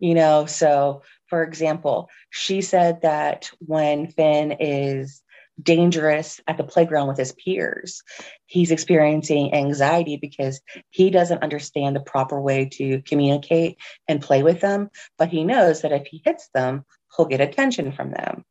[0.00, 0.46] you know?
[0.46, 5.22] So for example she said that when finn is
[5.62, 8.02] dangerous at the playground with his peers
[8.46, 13.76] he's experiencing anxiety because he doesn't understand the proper way to communicate
[14.08, 16.82] and play with them but he knows that if he hits them
[17.14, 18.42] he'll get attention from them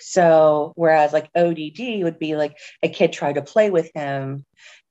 [0.00, 4.44] so whereas like odd would be like a kid tried to play with him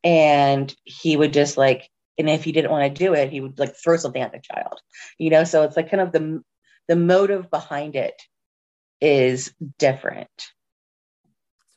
[0.04, 3.58] and he would just like and if he didn't want to do it he would
[3.60, 4.80] like throw something at the child
[5.18, 6.42] you know so it's like kind of the
[6.88, 8.22] the motive behind it
[9.02, 10.30] is different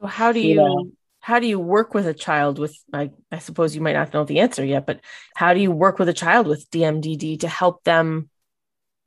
[0.01, 0.91] so how do you, you know?
[1.21, 4.25] how do you work with a child with I, I suppose you might not know
[4.25, 5.01] the answer yet but
[5.35, 8.29] how do you work with a child with dmdd to help them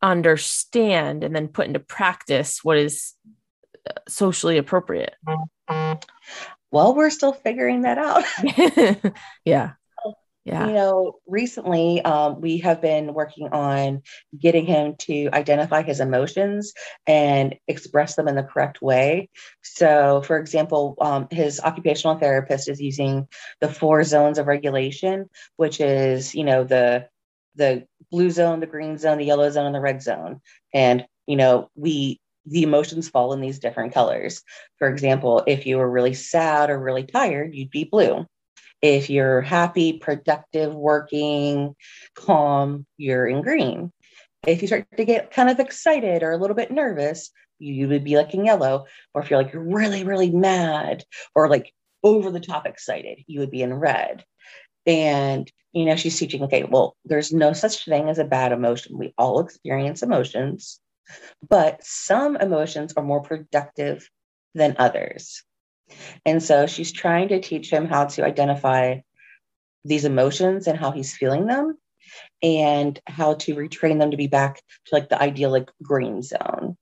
[0.02, 3.14] understand and then put into practice what is
[4.08, 5.16] socially appropriate
[6.72, 8.24] well we're still figuring that out
[9.46, 9.74] yeah
[10.46, 10.68] yeah.
[10.68, 14.04] You know, recently um, we have been working on
[14.40, 16.74] getting him to identify his emotions
[17.08, 19.30] and express them in the correct way.
[19.64, 23.28] So, for example, um, his occupational therapist is using
[23.60, 27.10] the four zones of regulation, which is, you know, the
[27.56, 30.42] the blue zone, the green zone, the yellow zone, and the red zone.
[30.76, 34.42] And, you know, we the emotions fall in these different colors.
[34.78, 38.26] For example, if you were really sad or really tired, you'd be blue
[38.82, 41.76] if you're happy, productive, working,
[42.14, 43.92] calm, you're in green.
[44.46, 48.04] If you start to get kind of excited or a little bit nervous, you, would
[48.04, 48.86] be like in yellow.
[49.14, 51.04] Or if you're like really, really mad
[51.34, 54.24] or like over the top excited, you would be in red.
[54.86, 58.98] And you know, she's teaching, okay, well, there's no such thing as a bad emotion.
[58.98, 60.80] We all experience emotions,
[61.48, 64.10] but some emotions are more productive
[64.54, 65.44] than others.
[66.26, 69.00] And so she's trying to teach him how to identify
[69.84, 71.78] these emotions and how he's feeling them
[72.42, 76.78] and how to retrain them to be back to like the idyllic green zone.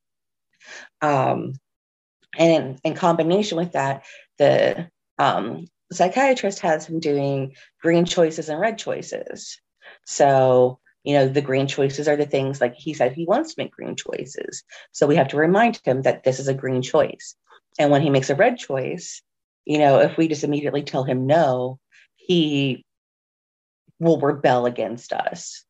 [1.02, 1.54] Um,
[2.38, 4.06] and in, in combination with that,
[4.38, 9.60] the um, psychiatrist has him doing green choices and red choices.
[10.06, 13.62] So, you know, the green choices are the things like he said he wants to
[13.62, 14.64] make green choices.
[14.92, 17.36] So we have to remind him that this is a green choice.
[17.78, 19.22] And when he makes a red choice,
[19.66, 21.80] you know, if we just immediately tell him no,
[22.16, 22.86] he
[24.00, 25.66] will rebel against us.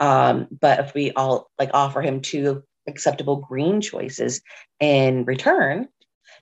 [0.00, 4.42] Um, but if we all like offer him two acceptable green choices
[4.80, 5.88] in return,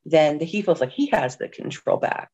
[0.05, 2.31] then the, he feels like he has the control back.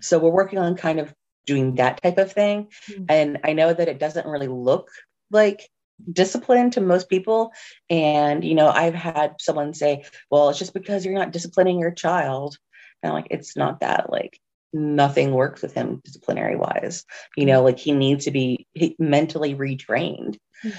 [0.00, 1.14] So we're working on kind of
[1.46, 2.68] doing that type of thing.
[2.90, 3.04] Mm-hmm.
[3.08, 4.90] And I know that it doesn't really look
[5.30, 5.68] like
[6.10, 7.52] discipline to most people.
[7.88, 11.92] And, you know, I've had someone say, well, it's just because you're not disciplining your
[11.92, 12.56] child.
[13.02, 14.10] And I'm like, it's not that.
[14.10, 14.38] Like,
[14.72, 17.04] nothing works with him disciplinary wise.
[17.36, 18.66] You know, like he needs to be
[18.98, 20.38] mentally retrained.
[20.64, 20.78] Mm-hmm.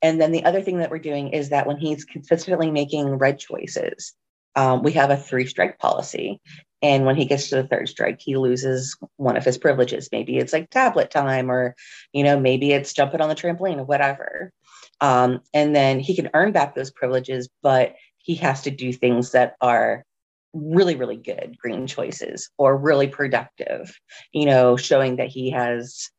[0.00, 3.38] And then the other thing that we're doing is that when he's consistently making red
[3.38, 4.14] choices,
[4.56, 6.40] um, we have a three strike policy.
[6.82, 10.08] And when he gets to the third strike, he loses one of his privileges.
[10.10, 11.76] Maybe it's like tablet time, or,
[12.12, 14.52] you know, maybe it's jumping on the trampoline or whatever.
[15.00, 19.32] Um, and then he can earn back those privileges, but he has to do things
[19.32, 20.04] that are
[20.52, 23.96] really, really good green choices or really productive,
[24.32, 26.10] you know, showing that he has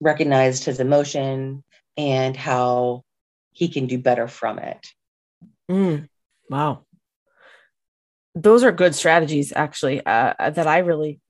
[0.00, 1.62] recognized his emotion
[1.96, 3.04] and how
[3.52, 4.86] he can do better from it.
[5.70, 6.08] Mm,
[6.50, 6.84] wow.
[8.34, 11.20] Those are good strategies, actually, uh, that I really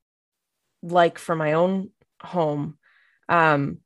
[0.82, 1.90] like for my own
[2.20, 2.78] home.
[3.28, 3.78] Um,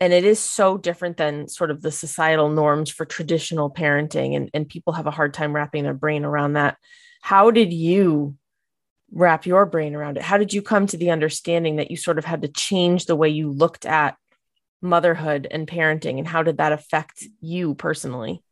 [0.00, 4.50] and it is so different than sort of the societal norms for traditional parenting and,
[4.52, 6.76] and people have a hard time wrapping their brain around that.
[7.22, 8.36] How did you
[9.12, 10.22] wrap your brain around it?
[10.22, 13.16] How did you come to the understanding that you sort of had to change the
[13.16, 14.16] way you looked at
[14.82, 18.42] motherhood and parenting and how did that affect you personally?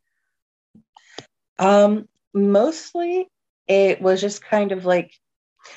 [1.58, 3.28] Um mostly
[3.68, 5.12] it was just kind of like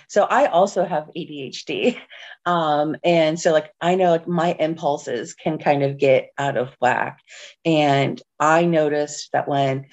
[0.08, 1.98] so I also have ADHD.
[2.48, 6.76] Um, and so like I know like my impulses can kind of get out of
[6.80, 7.18] whack.
[7.66, 9.88] And I noticed that when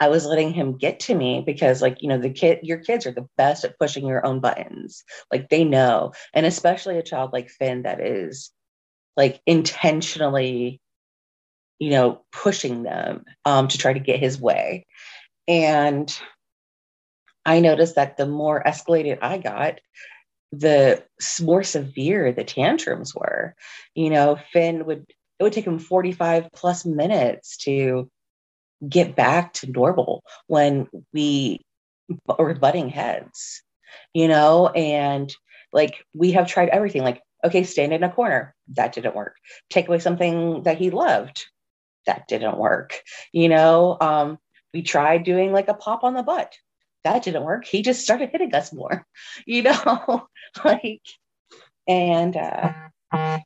[0.00, 3.06] I was letting him get to me because like, you know, the kid your kids
[3.06, 5.04] are the best at pushing your own buttons.
[5.30, 6.12] Like they know.
[6.32, 8.50] And especially a child like Finn that is
[9.18, 10.80] like intentionally
[11.78, 14.86] you know pushing them um, to try to get his way
[15.48, 16.18] and
[17.44, 19.80] I noticed that the more escalated I got,
[20.52, 21.02] the
[21.40, 23.54] more severe the tantrums were.
[23.94, 25.06] You know, Finn would,
[25.38, 28.10] it would take him 45 plus minutes to
[28.86, 31.60] get back to normal when we
[32.26, 33.62] were butting heads,
[34.12, 35.34] you know, and
[35.72, 38.54] like we have tried everything like, okay, stand in a corner.
[38.74, 39.36] That didn't work.
[39.70, 41.46] Take away something that he loved.
[42.06, 43.00] That didn't work.
[43.32, 44.38] You know, um,
[44.74, 46.52] we tried doing like a pop on the butt
[47.04, 47.64] that didn't work.
[47.64, 49.06] He just started hitting us more,
[49.46, 50.28] you know,
[50.64, 51.02] like,
[51.86, 52.72] and, uh,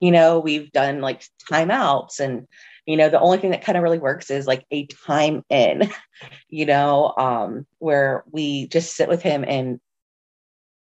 [0.00, 2.46] you know, we've done like timeouts and,
[2.86, 5.90] you know, the only thing that kind of really works is like a time in,
[6.48, 9.80] you know, um, where we just sit with him and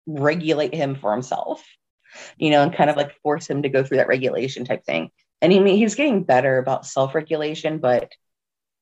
[0.05, 1.63] regulate him for himself,
[2.37, 5.09] you know, and kind of like force him to go through that regulation type thing.
[5.41, 8.11] And he, he's getting better about self regulation, but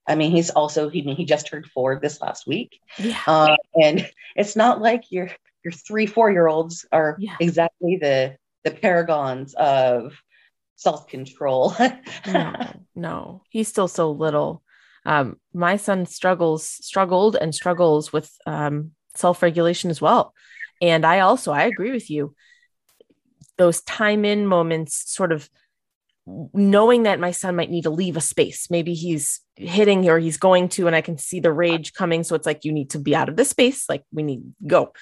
[0.08, 3.20] I mean, he's also he he just turned four this last week, yeah.
[3.26, 5.28] Uh, and it's not like your
[5.62, 7.36] your three four year olds are yeah.
[7.40, 10.14] exactly the the paragons of
[10.76, 11.74] self control.
[12.26, 12.54] no,
[12.94, 14.62] no, he's still so little.
[15.04, 20.32] Um, my son struggles struggled and struggles with um, self regulation as well,
[20.80, 22.34] and I also I agree with you.
[23.58, 25.50] Those time in moments sort of
[26.52, 28.70] knowing that my son might need to leave a space.
[28.70, 32.22] Maybe he's hitting or he's going to and i can see the rage coming.
[32.22, 33.88] So it's like you need to be out of this space.
[33.88, 34.92] Like we need to go.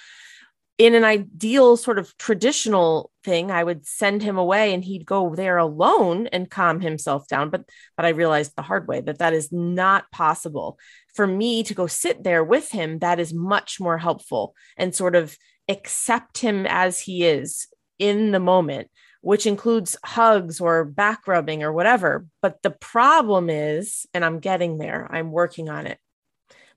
[0.78, 5.34] In an ideal sort of traditional thing i would send him away and he'd go
[5.34, 7.50] there alone and calm himself down.
[7.50, 7.64] But
[7.96, 10.78] but i realized the hard way that that is not possible.
[11.14, 15.16] For me to go sit there with him that is much more helpful and sort
[15.16, 15.36] of
[15.68, 17.66] accept him as he is
[17.98, 18.88] in the moment
[19.20, 22.26] which includes hugs or back rubbing or whatever.
[22.42, 25.98] But the problem is, and I'm getting there, I'm working on it.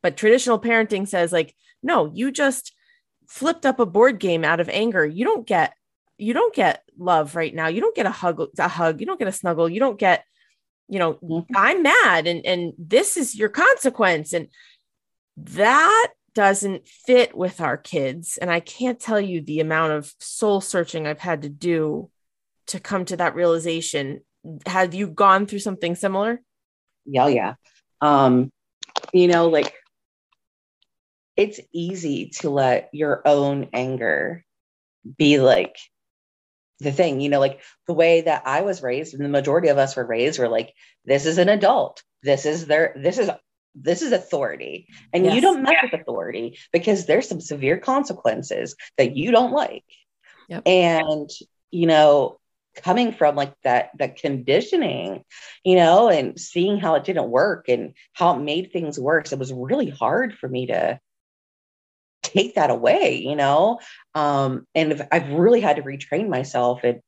[0.01, 2.73] But traditional parenting says, like, no, you just
[3.27, 5.05] flipped up a board game out of anger.
[5.05, 5.73] You don't get
[6.17, 7.67] you don't get love right now.
[7.67, 8.99] You don't get a hug, a hug.
[8.99, 9.69] You don't get a snuggle.
[9.69, 10.25] You don't get,
[10.89, 11.55] you know, mm-hmm.
[11.55, 14.33] I'm mad and and this is your consequence.
[14.33, 14.49] And
[15.37, 18.37] that doesn't fit with our kids.
[18.37, 22.09] And I can't tell you the amount of soul searching I've had to do
[22.69, 24.21] to come to that realization.
[24.65, 26.41] Have you gone through something similar?
[27.05, 27.53] Yeah yeah.
[28.01, 28.51] Um
[29.13, 29.73] you know like
[31.37, 34.43] it's easy to let your own anger
[35.17, 35.75] be like
[36.81, 39.77] the thing you know like the way that i was raised and the majority of
[39.77, 40.73] us were raised were like
[41.09, 42.03] this is an adult.
[42.23, 43.29] This is their this is
[43.75, 44.87] this is authority.
[45.11, 45.35] And yes.
[45.35, 49.83] you don't mess with authority because there's some severe consequences that you don't like.
[50.49, 50.63] Yep.
[50.65, 51.29] and
[51.69, 52.38] you know
[52.83, 55.23] coming from like that that conditioning
[55.63, 59.39] you know and seeing how it didn't work and how it made things worse it
[59.39, 60.99] was really hard for me to
[62.21, 63.79] take that away you know?
[64.13, 67.01] Um and i've really had to retrain myself and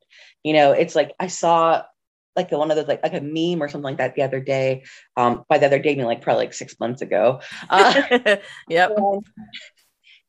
[0.44, 1.84] you know it's like i saw
[2.36, 4.40] like the one of those like like a meme or something like that the other
[4.40, 4.84] day
[5.18, 7.42] um by the other day I mean like probably like six months ago.
[7.70, 8.38] Uh
[8.70, 8.92] yep.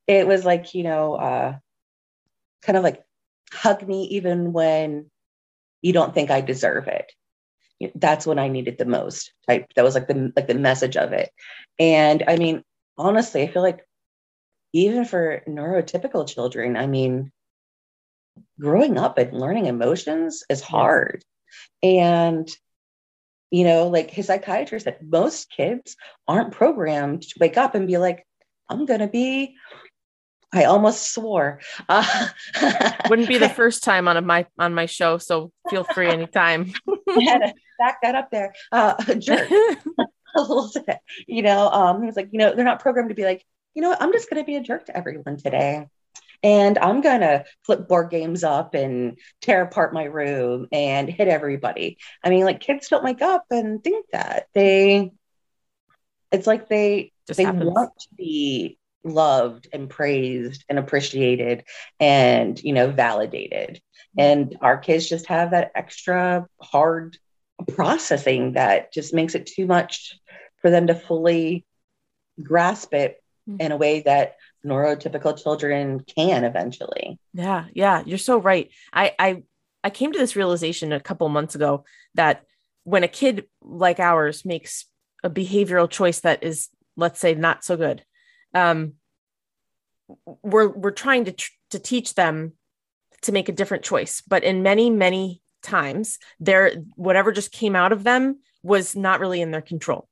[0.07, 1.57] it was like you know uh
[2.63, 3.03] kind of like
[3.53, 5.11] hug me even when
[5.83, 7.13] you don't think I deserve it.
[7.97, 9.33] That's when I needed the most.
[9.49, 11.31] Type that was like the like the message of it.
[11.79, 12.63] And I mean,
[12.97, 13.85] honestly, I feel like
[14.73, 17.33] even for neurotypical children, I mean,
[18.59, 21.25] growing up and learning emotions is hard.
[21.83, 22.49] And
[23.51, 27.99] you know, like his psychiatrist said, most kids aren't programmed to wake up and be
[27.99, 28.27] like,
[28.71, 29.57] I'm going to be
[30.53, 31.61] I almost swore.
[31.89, 32.29] Uh,
[33.09, 36.73] Wouldn't be the first time on a, my on my show, so feel free anytime.
[36.89, 38.55] I had to back that up there.
[38.71, 39.51] Uh, jerk.
[39.51, 40.99] a little bit.
[41.27, 43.83] You know, um, he was like, you know, they're not programmed to be like, you
[43.83, 45.87] know what, I'm just going to be a jerk to everyone today.
[46.43, 51.29] And I'm going to flip board games up and tear apart my room and hit
[51.29, 51.99] everybody.
[52.25, 54.47] I mean, like kids don't wake up and think that.
[54.53, 55.13] They,
[56.33, 57.71] it's like they, just they happens.
[57.71, 61.65] want to be loved and praised and appreciated
[61.99, 63.81] and you know validated
[64.17, 67.17] and our kids just have that extra hard
[67.75, 70.19] processing that just makes it too much
[70.61, 71.65] for them to fully
[72.43, 73.61] grasp it mm-hmm.
[73.61, 77.19] in a way that neurotypical children can eventually.
[77.33, 78.71] Yeah, yeah, you're so right.
[78.93, 79.43] I I
[79.83, 81.85] I came to this realization a couple months ago
[82.15, 82.45] that
[82.85, 84.87] when a kid like ours makes
[85.25, 88.05] a behavioral choice that is let's say not so good
[88.55, 88.95] um,
[90.43, 92.53] we're we're trying to tr- to teach them
[93.23, 94.23] to make a different choice.
[94.27, 99.41] But in many many times there whatever just came out of them was not really
[99.41, 100.09] in their control.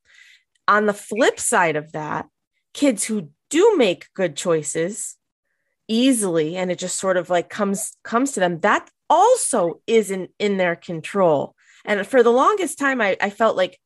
[0.69, 2.27] On the flip side of that
[2.73, 5.17] kids who do make good choices
[5.89, 10.57] easily and it just sort of like comes comes to them that also isn't in
[10.57, 11.55] their control.
[11.85, 13.79] And for the longest time i, I felt like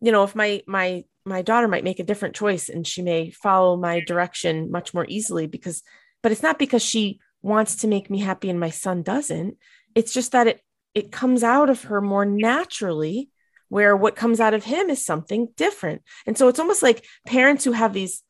[0.00, 3.30] you know if my my my daughter might make a different choice and she may
[3.30, 5.82] follow my direction much more easily because
[6.22, 9.56] but it's not because she wants to make me happy and my son doesn't.
[9.94, 10.60] It's just that it
[10.94, 13.30] it comes out of her more naturally
[13.68, 16.02] where what comes out of him is something different.
[16.26, 18.22] And so it's almost like parents who have these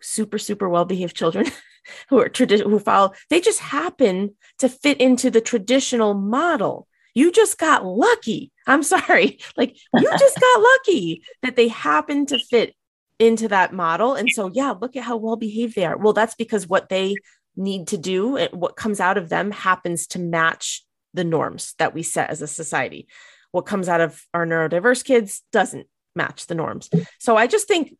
[0.00, 1.46] super super well behaved children
[2.08, 7.32] who are traditional who follow they just happen to fit into the traditional model you
[7.32, 8.52] just got lucky.
[8.66, 9.38] I'm sorry.
[9.56, 12.74] Like you just got lucky that they happen to fit
[13.18, 14.14] into that model.
[14.14, 15.96] And so, yeah, look at how well behaved they are.
[15.96, 17.14] Well, that's because what they
[17.56, 21.94] need to do and what comes out of them happens to match the norms that
[21.94, 23.06] we set as a society.
[23.52, 25.86] What comes out of our neurodiverse kids doesn't
[26.16, 26.90] match the norms.
[27.20, 27.96] So I just think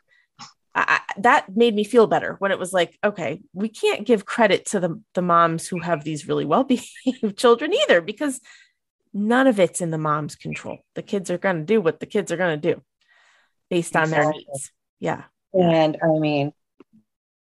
[0.75, 4.67] I, that made me feel better when it was like, okay, we can't give credit
[4.67, 6.65] to the, the moms who have these really well
[7.05, 8.41] behaved children either, because
[9.15, 10.79] none of it's in the mom's control.
[10.97, 12.83] The kids are going to do what the kids are going to do
[13.71, 14.73] based on their needs.
[14.99, 15.23] Yeah.
[15.53, 16.53] And I mean,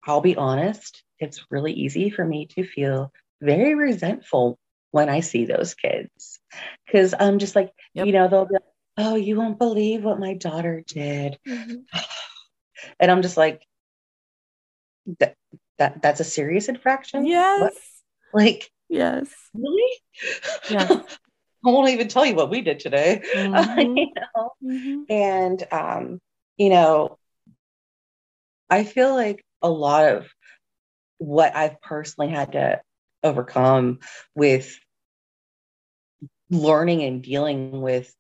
[0.04, 4.58] I'll be honest, it's really easy for me to feel very resentful
[4.92, 6.40] when I see those kids
[6.86, 8.08] because I'm just like, yep.
[8.08, 8.64] you know, they'll be like,
[8.98, 11.38] oh, you won't believe what my daughter did.
[11.48, 11.76] Mm-hmm.
[12.98, 13.62] And I'm just like,
[15.20, 15.36] that,
[15.80, 17.26] that that's a serious infraction.
[17.26, 17.74] Yes.
[18.32, 18.42] What?
[18.42, 19.28] Like, yes.
[19.54, 20.02] Really?
[20.70, 21.02] Yeah.
[21.66, 23.22] I won't even tell you what we did today.
[23.34, 23.98] Mm-hmm.
[23.98, 24.52] you know?
[24.64, 25.02] Mm-hmm.
[25.10, 26.22] And, um,
[26.58, 27.18] you know,
[28.70, 30.28] I feel like a lot of
[31.18, 32.82] what I've personally had to
[33.24, 34.00] overcome
[34.36, 34.78] with
[36.50, 38.14] learning and dealing with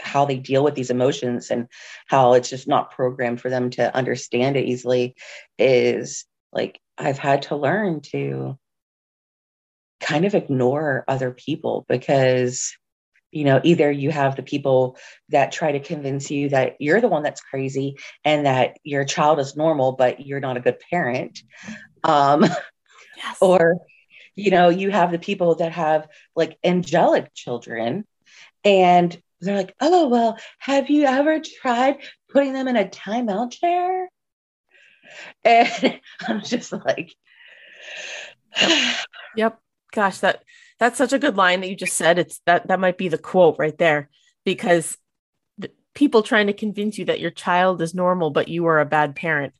[0.00, 1.66] how they deal with these emotions and
[2.06, 5.14] how it's just not programmed for them to understand it easily
[5.58, 8.58] is like I've had to learn to
[10.00, 12.74] kind of ignore other people because
[13.30, 14.96] you know either you have the people
[15.28, 19.38] that try to convince you that you're the one that's crazy and that your child
[19.38, 21.42] is normal but you're not a good parent
[22.02, 23.36] um yes.
[23.40, 23.78] or
[24.34, 28.04] you know you have the people that have like angelic children
[28.64, 31.98] and they're like oh well have you ever tried
[32.30, 34.08] putting them in a timeout chair
[35.44, 37.14] and i'm just like
[39.36, 39.60] yep
[39.92, 40.42] gosh, that
[40.78, 42.18] that's such a good line that you just said.
[42.18, 44.08] It's that that might be the quote right there
[44.44, 44.96] because
[45.58, 48.86] the, people trying to convince you that your child is normal but you are a
[48.86, 49.54] bad parent.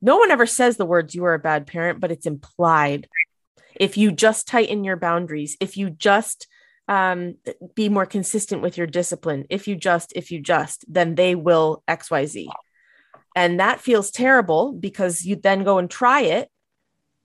[0.00, 3.08] No one ever says the words you are a bad parent, but it's implied.
[3.74, 6.46] If you just tighten your boundaries, if you just
[6.88, 7.36] um,
[7.74, 11.82] be more consistent with your discipline, if you just, if you just, then they will
[11.88, 12.48] XYZ.
[13.34, 16.50] And that feels terrible because you then go and try it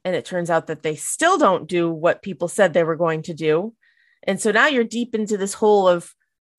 [0.06, 3.24] and it turns out that they still don't do what people said they were going
[3.24, 3.74] to do.
[4.24, 6.14] And so now you're deep into this hole of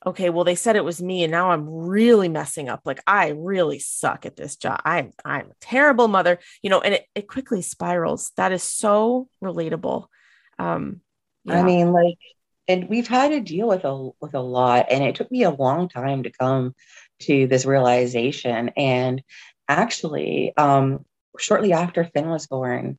[0.06, 2.80] okay well they said it was me and now i'm really messing up.
[2.84, 4.80] Like i really suck at this job.
[4.84, 8.32] I'm i'm a terrible mother you know and it, it quickly spirals.
[8.36, 10.06] That is so relatable.
[10.58, 11.00] Um
[11.44, 11.60] yeah.
[11.60, 12.18] i mean like
[12.66, 15.50] and we've had to deal with a with a lot and it took me a
[15.50, 16.74] long time to come
[17.20, 18.70] to this realization.
[18.76, 19.22] And
[19.68, 21.04] actually um
[21.38, 22.98] shortly after finn was born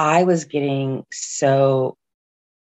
[0.00, 1.98] I was getting so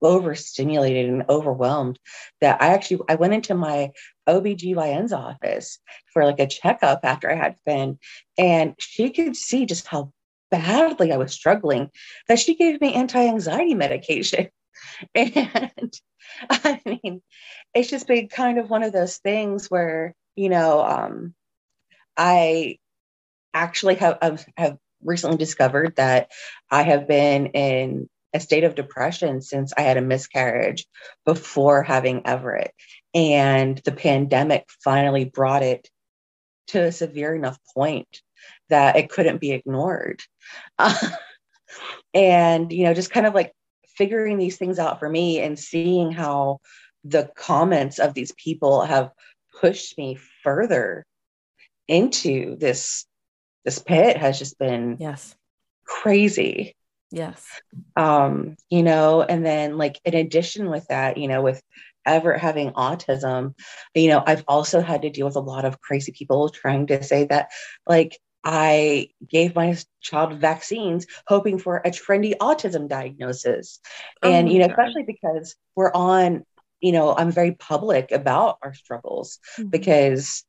[0.01, 1.99] overstimulated and overwhelmed
[2.41, 3.91] that I actually I went into my
[4.29, 5.81] OBGYN's office
[6.13, 7.99] for like a checkup after I had Finn
[8.39, 10.13] and she could see just how
[10.53, 11.91] badly I was struggling
[12.29, 14.49] that she gave me anti-anxiety medication.
[15.15, 15.93] And
[16.49, 17.23] I mean,
[17.75, 21.35] it's just been kind of one of those things where, you know, um,
[22.17, 22.79] I
[23.55, 26.31] actually have, have recently discovered that
[26.71, 30.87] I have been in a state of depression since I had a miscarriage
[31.25, 32.73] before having Everett.
[33.15, 35.89] And the pandemic finally brought it
[36.69, 38.21] to a severe enough point
[38.69, 40.23] that it couldn't be ignored.
[42.15, 43.53] And, you know, just kind of like
[43.97, 46.61] figuring these things out for me and seeing how
[47.05, 49.11] the comments of these people have
[49.61, 51.05] pushed me further
[51.89, 53.07] into this
[53.67, 55.37] this pit has just been yes
[55.85, 56.75] crazy
[57.11, 57.45] yes
[57.97, 61.61] um you know and then like in addition with that you know with
[62.07, 63.55] Everett having autism
[63.95, 67.03] you know i've also had to deal with a lot of crazy people trying to
[67.03, 67.51] say that
[67.87, 73.81] like I gave my child vaccines hoping for a trendy autism diagnosis.
[74.23, 74.79] Oh and, you know, God.
[74.79, 76.45] especially because we're on,
[76.81, 79.71] you know, I'm very public about our struggles mm-hmm.
[79.71, 80.45] because,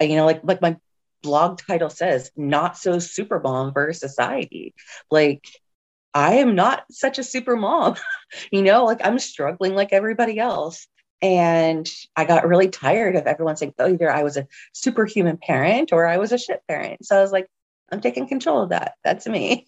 [0.00, 0.76] you know, like, like my
[1.22, 4.74] blog title says, not so super mom for society.
[5.10, 5.46] Like,
[6.14, 7.96] I am not such a super mom,
[8.52, 10.86] you know, like I'm struggling like everybody else.
[11.22, 15.92] And I got really tired of everyone saying, oh, either I was a superhuman parent
[15.92, 17.04] or I was a shit parent.
[17.04, 17.48] So I was like,
[17.90, 18.94] I'm taking control of that.
[19.04, 19.66] That's me.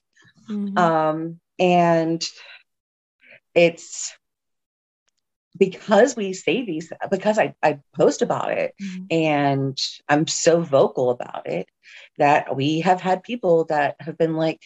[0.48, 0.76] Mm-hmm.
[0.78, 2.22] Um, and
[3.54, 4.14] it's
[5.58, 9.04] because we say these, because I, I post about it mm-hmm.
[9.10, 9.78] and
[10.08, 11.68] I'm so vocal about it
[12.18, 14.60] that we have had people that have been like,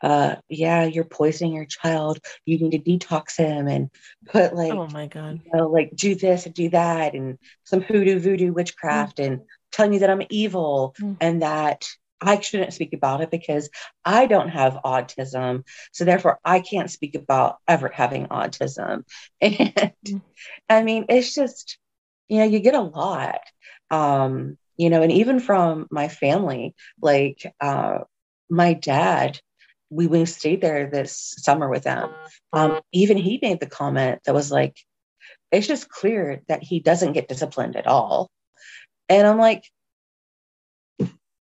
[0.00, 3.90] uh yeah you're poisoning your child you need to detox him and
[4.26, 7.80] put like oh my god you know, like do this and do that and some
[7.80, 9.26] hoodoo voodoo witchcraft mm.
[9.26, 9.40] and
[9.72, 11.16] telling you that i'm evil mm.
[11.20, 11.88] and that
[12.20, 13.68] i shouldn't speak about it because
[14.04, 19.04] i don't have autism so therefore i can't speak about Everett having autism
[19.40, 20.22] and mm.
[20.68, 21.78] i mean it's just
[22.28, 23.40] you know you get a lot
[23.90, 27.98] um you know and even from my family like uh
[28.50, 29.38] my dad
[29.90, 32.10] we we stayed there this summer with them.
[32.52, 34.76] Um, even he made the comment that was like,
[35.50, 38.30] it's just clear that he doesn't get disciplined at all.
[39.08, 39.64] And I'm like,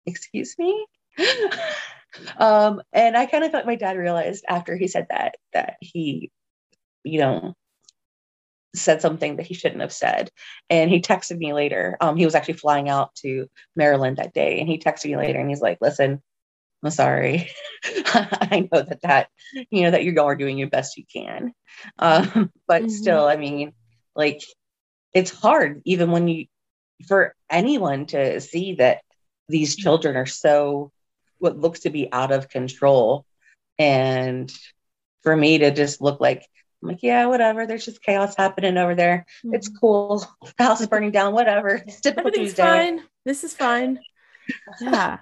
[0.07, 0.87] excuse me?
[2.39, 6.31] um, and I kind of thought my dad realized after he said that that he,
[7.05, 7.55] you know,
[8.75, 10.31] said something that he shouldn't have said.
[10.69, 11.97] And he texted me later.
[12.01, 15.39] Um, he was actually flying out to Maryland that day, and he texted me later,
[15.39, 16.23] and he's like, "Listen,
[16.83, 17.51] I'm sorry.
[17.85, 19.29] I know that that
[19.71, 21.53] you know that you are doing your best you can,
[21.99, 22.91] um, but mm-hmm.
[22.91, 23.73] still, I mean,
[24.15, 24.43] like
[25.13, 26.47] it's hard even when you
[27.09, 29.01] for anyone to see that
[29.51, 30.93] these children are so
[31.39, 33.25] what looks to be out of control,
[33.79, 34.53] and
[35.23, 36.47] for me to just look like
[36.83, 37.67] I'm like, yeah, whatever.
[37.67, 39.27] There's just chaos happening over there.
[39.45, 39.55] Mm-hmm.
[39.55, 40.25] It's cool.
[40.57, 41.35] The house is burning down.
[41.35, 41.83] Whatever.
[41.87, 42.63] It's typical Tuesday.
[42.63, 43.03] fine.
[43.25, 44.01] This is fine.
[44.81, 45.19] Yeah.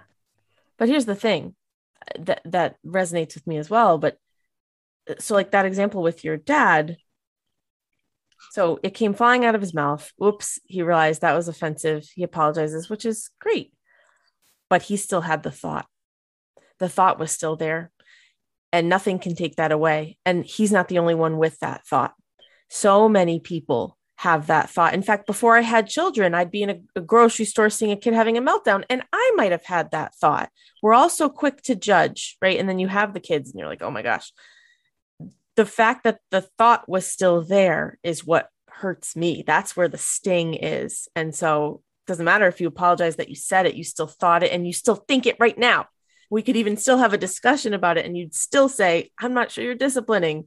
[0.79, 1.55] But here's the thing
[2.19, 3.99] that that resonates with me as well.
[3.99, 4.17] But
[5.11, 6.97] uh, so like that example with your dad.
[8.53, 10.11] So it came flying out of his mouth.
[10.23, 12.09] Oops, he realized that was offensive.
[12.15, 13.73] He apologizes, which is great.
[14.71, 15.87] But he still had the thought.
[16.79, 17.91] The thought was still there.
[18.73, 20.19] And nothing can take that away.
[20.27, 22.15] And he's not the only one with that thought.
[22.69, 24.95] So many people have that thought.
[24.95, 27.97] In fact, before I had children, I'd be in a, a, grocery store seeing a
[27.97, 30.51] kid having a meltdown, and I might have had that thought.
[30.83, 32.59] We're all so quick to judge, right?
[32.59, 34.33] And then you have the kids, and you're like, oh my gosh.
[35.55, 39.45] The fact that the thought was still there is what hurts me.
[39.47, 41.09] That's where the sting is.
[41.15, 44.51] And so doesn't matter if you apologize that you said it, you still thought it,
[44.51, 45.87] and you still think it right now.
[46.31, 49.51] We could even still have a discussion about it, and you'd still say, I'm not
[49.51, 50.47] sure you're disciplining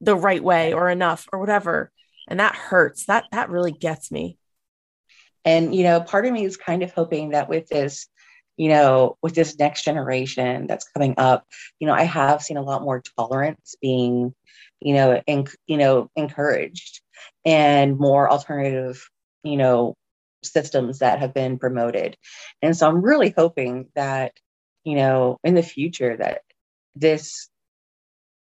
[0.00, 1.92] the right way or enough or whatever.
[2.26, 3.06] And that hurts.
[3.06, 4.38] That that really gets me.
[5.44, 8.08] And you know part of me is kind of hoping that with this
[8.56, 11.44] you know with this next generation that's coming up
[11.80, 14.32] you know i have seen a lot more tolerance being
[14.80, 17.00] you know and you know encouraged
[17.44, 19.08] and more alternative
[19.42, 19.96] you know
[20.46, 22.16] systems that have been promoted
[22.62, 24.32] and so i'm really hoping that
[24.84, 26.42] you know in the future that
[26.94, 27.48] this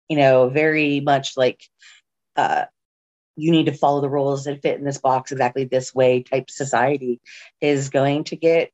[0.09, 1.63] you know very much like
[2.35, 2.65] uh
[3.35, 6.49] you need to follow the rules and fit in this box exactly this way type
[6.49, 7.19] society
[7.61, 8.71] is going to get,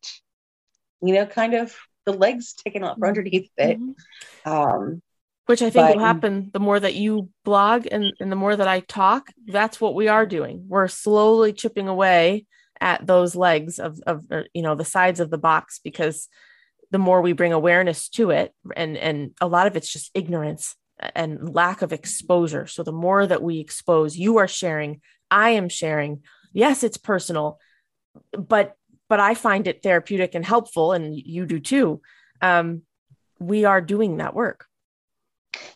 [1.02, 1.76] you know, kind of
[2.06, 3.80] the legs taken off underneath it.
[3.80, 4.52] Mm-hmm.
[4.52, 5.02] Um,
[5.46, 8.56] Which I think but, will happen the more that you blog and, and the more
[8.56, 9.30] that I talk.
[9.46, 10.66] That's what we are doing.
[10.68, 12.46] We're slowly chipping away
[12.82, 16.28] at those legs of, of you know, the sides of the box because
[16.92, 20.76] the more we bring awareness to it and and a lot of it's just ignorance
[21.16, 22.68] and lack of exposure.
[22.68, 25.02] So the more that we expose, you are sharing,
[25.32, 26.24] I am sharing.
[26.54, 27.60] Yes, it's personal,
[28.32, 28.76] but
[29.08, 32.02] but I find it therapeutic and helpful, and you do too.
[32.42, 32.84] Um,
[33.40, 34.66] we are doing that work.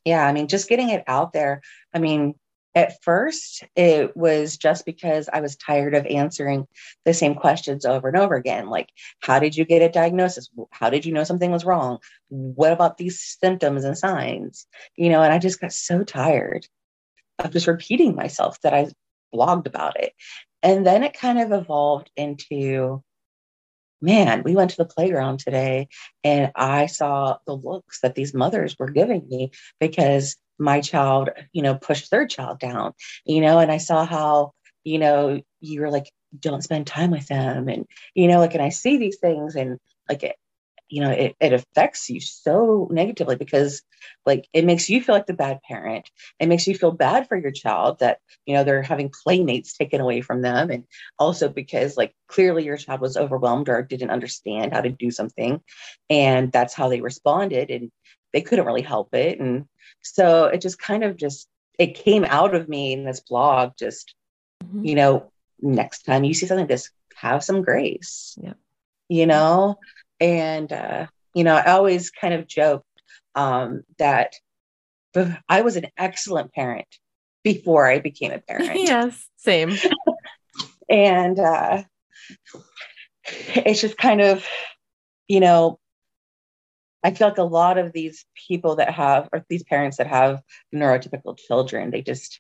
[0.06, 1.62] Yeah, I mean, just getting it out there.
[1.94, 2.36] I mean,
[2.76, 6.68] at first, it was just because I was tired of answering
[7.06, 8.70] the same questions over and over again.
[8.70, 8.90] Like,
[9.22, 10.50] how did you get a diagnosis?
[10.72, 12.00] How did you know something was wrong?
[12.30, 14.66] What about these symptoms and signs?
[14.96, 16.68] You know, and I just got so tired
[17.40, 18.88] of just repeating myself that I
[19.34, 20.14] blogged about it.
[20.64, 23.04] And then it kind of evolved into
[24.04, 25.88] man, we went to the playground today
[26.24, 31.62] and I saw the looks that these mothers were giving me because my child, you
[31.62, 32.94] know, pushed their child down,
[33.26, 34.52] you know, and I saw how,
[34.84, 37.70] you know, you were like, don't spend time with them.
[37.70, 39.80] And, you know, like, and I see these things and
[40.10, 40.36] like, it,
[40.94, 43.82] you know, it, it affects you so negatively because
[44.28, 46.08] like it makes you feel like the bad parent.
[46.40, 50.02] It makes you feel bad for your child that, you know, they're having playmates taken
[50.02, 50.70] away from them.
[50.70, 50.84] And
[51.18, 55.62] also because like clearly your child was overwhelmed or didn't understand how to do something.
[56.12, 57.72] And that's how they responded.
[57.72, 57.92] And
[58.32, 59.40] they couldn't really help it.
[59.40, 59.66] And
[60.04, 61.48] so it just kind of just
[61.80, 64.14] it came out of me in this blog, just,
[64.64, 64.86] mm-hmm.
[64.86, 68.38] you know, next time you see something, just have some grace.
[68.40, 68.54] Yeah.
[69.10, 69.80] You know,
[70.20, 72.86] and, uh, you know, I always kind of joked
[73.36, 74.34] um, that
[75.50, 76.88] I was an excellent parent
[77.44, 78.80] before I became a parent.
[78.80, 79.76] yes, same.
[80.90, 81.84] and uh,
[83.26, 84.46] it's just kind of,
[85.28, 85.80] you know,
[87.04, 90.42] I feel like a lot of these people that have, or these parents that have
[90.74, 92.40] neurotypical children, they just,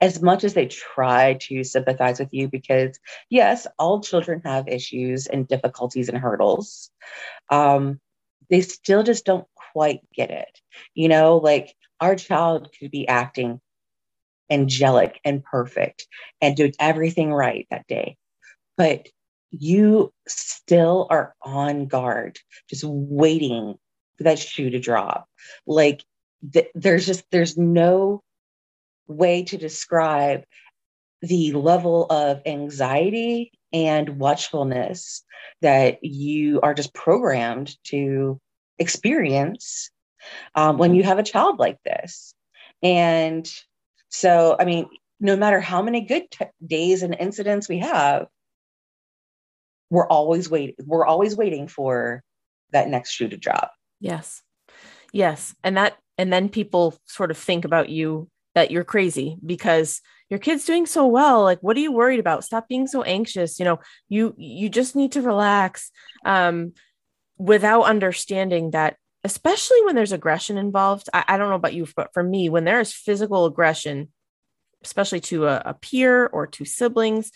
[0.00, 2.98] as much as they try to sympathize with you, because
[3.28, 6.90] yes, all children have issues and difficulties and hurdles,
[7.50, 8.00] um,
[8.48, 10.60] they still just don't quite get it.
[10.94, 13.60] You know, like our child could be acting
[14.50, 16.06] angelic and perfect
[16.40, 18.16] and doing everything right that day.
[18.76, 19.08] But
[19.50, 22.38] you still are on guard,
[22.68, 23.74] just waiting
[24.16, 25.28] for that shoe to drop.
[25.66, 26.02] Like
[26.52, 28.22] th- there's just, there's no
[29.10, 30.44] way to describe
[31.22, 35.22] the level of anxiety and watchfulness
[35.60, 38.40] that you are just programmed to
[38.78, 39.90] experience
[40.54, 42.34] um, when you have a child like this.
[42.82, 43.50] And
[44.08, 44.88] so, I mean,
[45.20, 48.26] no matter how many good t- days and incidents we have,
[49.90, 50.76] we're always waiting.
[50.84, 52.22] We're always waiting for
[52.72, 53.72] that next shoe to drop.
[54.00, 54.42] Yes.
[55.12, 55.54] Yes.
[55.62, 60.38] And that, and then people sort of think about you that you're crazy because your
[60.38, 61.42] kid's doing so well.
[61.42, 62.44] Like what are you worried about?
[62.44, 63.58] Stop being so anxious.
[63.58, 65.90] You know you you just need to relax
[66.24, 66.72] um
[67.38, 72.12] without understanding that especially when there's aggression involved I, I, don't know about you but
[72.12, 74.08] for me when there is physical aggression
[74.84, 77.30] especially to a, a peer or to siblings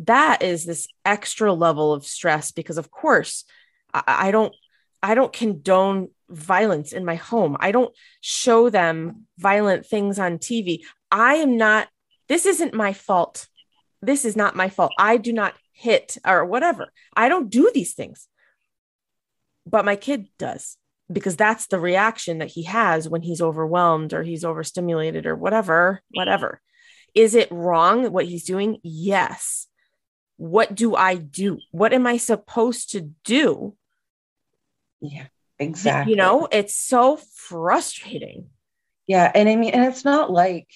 [0.00, 3.44] that is this extra level of stress because of course
[3.94, 4.54] I, I don't
[5.06, 7.56] i don't condone violence in my home.
[7.60, 10.80] I don't show them violent things on tv
[11.10, 11.88] i am not
[12.28, 13.46] this isn't my fault.
[14.02, 14.92] This is not my fault.
[14.98, 16.88] I do not hit or whatever.
[17.14, 18.28] I don't do these things.
[19.66, 20.76] But my kid does
[21.12, 26.02] because that's the reaction that he has when he's overwhelmed or he's overstimulated or whatever
[26.10, 26.60] whatever.
[27.14, 28.78] Is it wrong what he's doing?
[28.82, 29.66] Yes.
[30.36, 31.58] What do I do?
[31.70, 33.74] What am I supposed to do?
[35.00, 35.26] Yeah,
[35.58, 36.12] exactly.
[36.12, 38.48] You know, it's so frustrating.
[39.06, 39.30] Yeah.
[39.34, 40.68] And I mean, and it's not like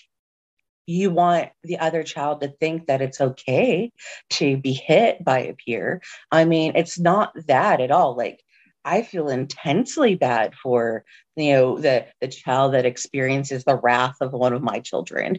[0.87, 3.93] you want the other child to think that it's okay
[4.31, 6.03] to be hit by a peer.
[6.31, 8.17] I mean, it's not that at all.
[8.17, 8.43] Like,
[8.85, 11.05] I feel intensely bad for
[11.37, 15.39] you know the the child that experiences the wrath of one of my children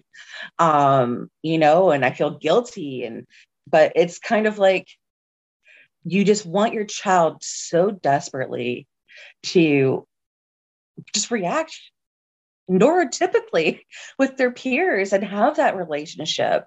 [0.60, 3.26] um you know and i feel guilty and
[3.68, 4.88] but it's kind of like
[6.04, 8.88] you just want your child so desperately
[9.44, 10.08] to
[11.14, 11.78] just react
[12.70, 13.82] neurotypically
[14.20, 16.66] with their peers and have that relationship.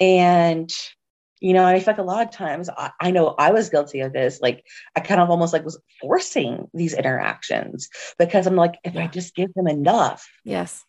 [0.00, 0.70] And,
[1.40, 4.00] you know, I feel like a lot of times I, I, know I was guilty
[4.00, 4.40] of this.
[4.40, 4.64] Like
[4.96, 9.04] I kind of almost like was forcing these interactions because I'm like, if yeah.
[9.04, 10.84] I just give him enough, yes,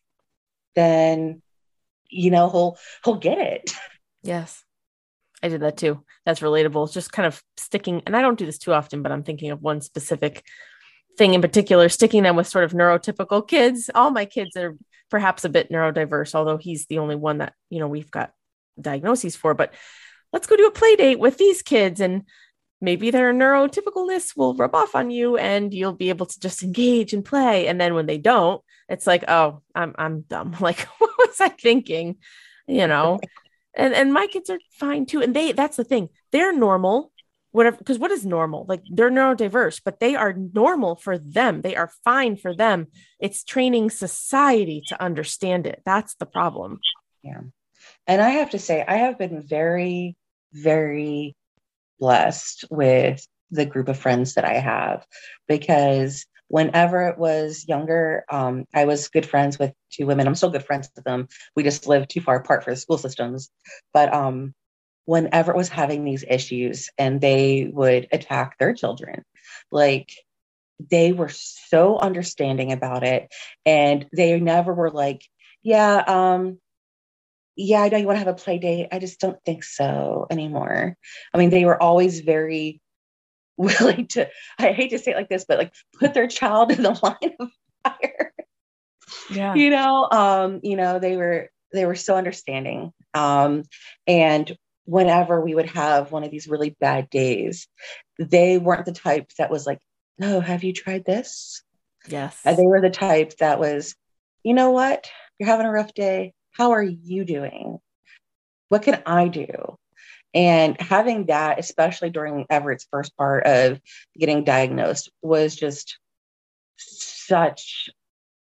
[0.76, 1.42] then
[2.10, 3.74] you know, he'll he'll get it.
[4.24, 4.65] Yes.
[5.44, 6.04] I did that too.
[6.26, 6.86] That's relatable.
[6.86, 9.52] It's just kind of sticking, and I don't do this too often, but I'm thinking
[9.52, 10.44] of one specific
[11.18, 13.90] thing in particular, sticking them with sort of neurotypical kids.
[13.94, 14.78] All my kids are
[15.10, 18.32] perhaps a bit neurodiverse, although he's the only one that, you know, we've got
[18.80, 19.54] diagnoses for.
[19.54, 19.74] But
[20.34, 22.24] let's go do a play date with these kids and
[22.82, 27.14] maybe their neurotypicalness will rub off on you and you'll be able to just engage
[27.14, 27.68] and play.
[27.68, 30.56] And then when they don't, it's like, oh, I'm I'm dumb.
[30.60, 32.18] Like, what was I thinking?
[32.68, 33.20] You know,
[33.76, 35.22] and and my kids are fine too.
[35.22, 36.10] And they that's the thing.
[36.32, 37.12] They're normal
[37.52, 38.66] whatever because what is normal?
[38.68, 41.62] Like they're neurodiverse but they are normal for them.
[41.62, 42.88] They are fine for them.
[43.20, 45.82] It's training society to understand it.
[45.86, 46.80] That's the problem.
[47.24, 47.42] Yeah.
[48.08, 50.16] And i have to say i have been very
[50.54, 51.36] very
[52.00, 55.06] blessed with the group of friends that i have
[55.48, 60.28] because whenever it was younger, um, I was good friends with two women.
[60.28, 61.28] I'm still good friends with them.
[61.56, 63.50] We just live too far apart for the school systems.
[63.94, 64.54] But um,
[65.06, 69.24] whenever it was having these issues and they would attack their children.
[69.72, 70.12] Like
[70.92, 73.32] they were so understanding about it.
[73.66, 75.22] And they never were like,
[75.64, 76.60] yeah, um,
[77.56, 78.90] yeah, I know you want to have a play date.
[78.92, 80.98] I just don't think so anymore.
[81.34, 82.82] I mean, they were always very
[83.80, 84.30] willing to,
[84.60, 87.36] I hate to say it like this, but like put their child in the line
[87.40, 87.50] of
[87.84, 88.34] fire.
[89.30, 89.56] Yeah.
[89.56, 92.94] You know, um, you know, they were they were so understanding.
[93.14, 93.64] Um,
[94.08, 97.68] and whenever we would have one of these really bad days,
[98.18, 99.80] they weren't the type that was like,
[100.18, 101.62] No, have you tried this?
[102.08, 102.40] Yes.
[102.46, 103.96] And they were the type that was,
[104.44, 105.10] you know what?
[105.40, 106.34] You're having a rough day.
[106.52, 107.80] How are you doing?
[108.70, 109.78] What can I do?
[110.36, 113.80] And having that, especially during Everett's first part of
[114.20, 115.98] getting diagnosed, was just
[116.78, 117.90] such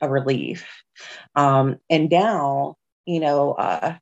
[0.01, 0.67] a relief.
[1.37, 2.75] Um, and now,
[3.07, 3.97] you know, uh,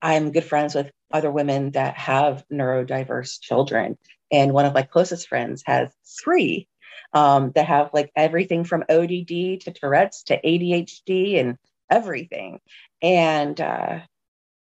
[0.00, 3.98] I'm good friends with other women that have neurodiverse children.
[4.32, 5.92] And one of my closest friends has
[6.22, 6.68] three
[7.12, 11.58] um, that have like everything from ODD to Tourette's to ADHD and
[11.90, 12.60] everything.
[13.02, 14.00] And uh,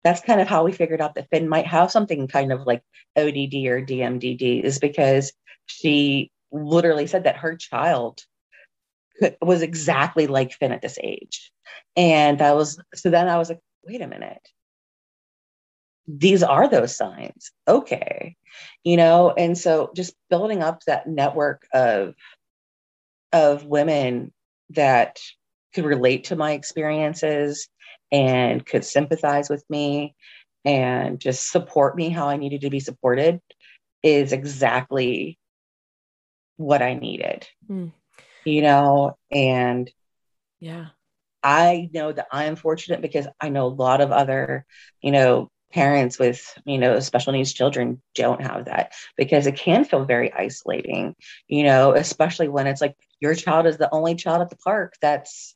[0.05, 2.82] that's kind of how we figured out that Finn might have something kind of like
[3.16, 5.32] ODD or DMDD, is because
[5.66, 8.22] she literally said that her child
[9.42, 11.51] was exactly like Finn at this age.
[11.96, 14.49] And that was so then I was like, wait a minute.
[16.07, 17.51] These are those signs.
[17.66, 18.36] Okay.
[18.84, 22.14] You know, and so just building up that network of
[23.32, 24.32] of women
[24.70, 25.18] that
[25.74, 27.68] could relate to my experiences
[28.11, 30.14] and could sympathize with me
[30.64, 33.40] and just support me how I needed to be supported
[34.02, 35.38] is exactly
[36.56, 37.46] what I needed.
[37.70, 37.92] Mm.
[38.44, 39.90] You know, and
[40.61, 40.86] yeah.
[41.42, 44.66] I know that I am fortunate because I know a lot of other,
[45.00, 49.84] you know, parents with, you know, special needs children don't have that because it can
[49.84, 51.14] feel very isolating,
[51.46, 54.94] you know, especially when it's like your child is the only child at the park
[55.00, 55.54] that's,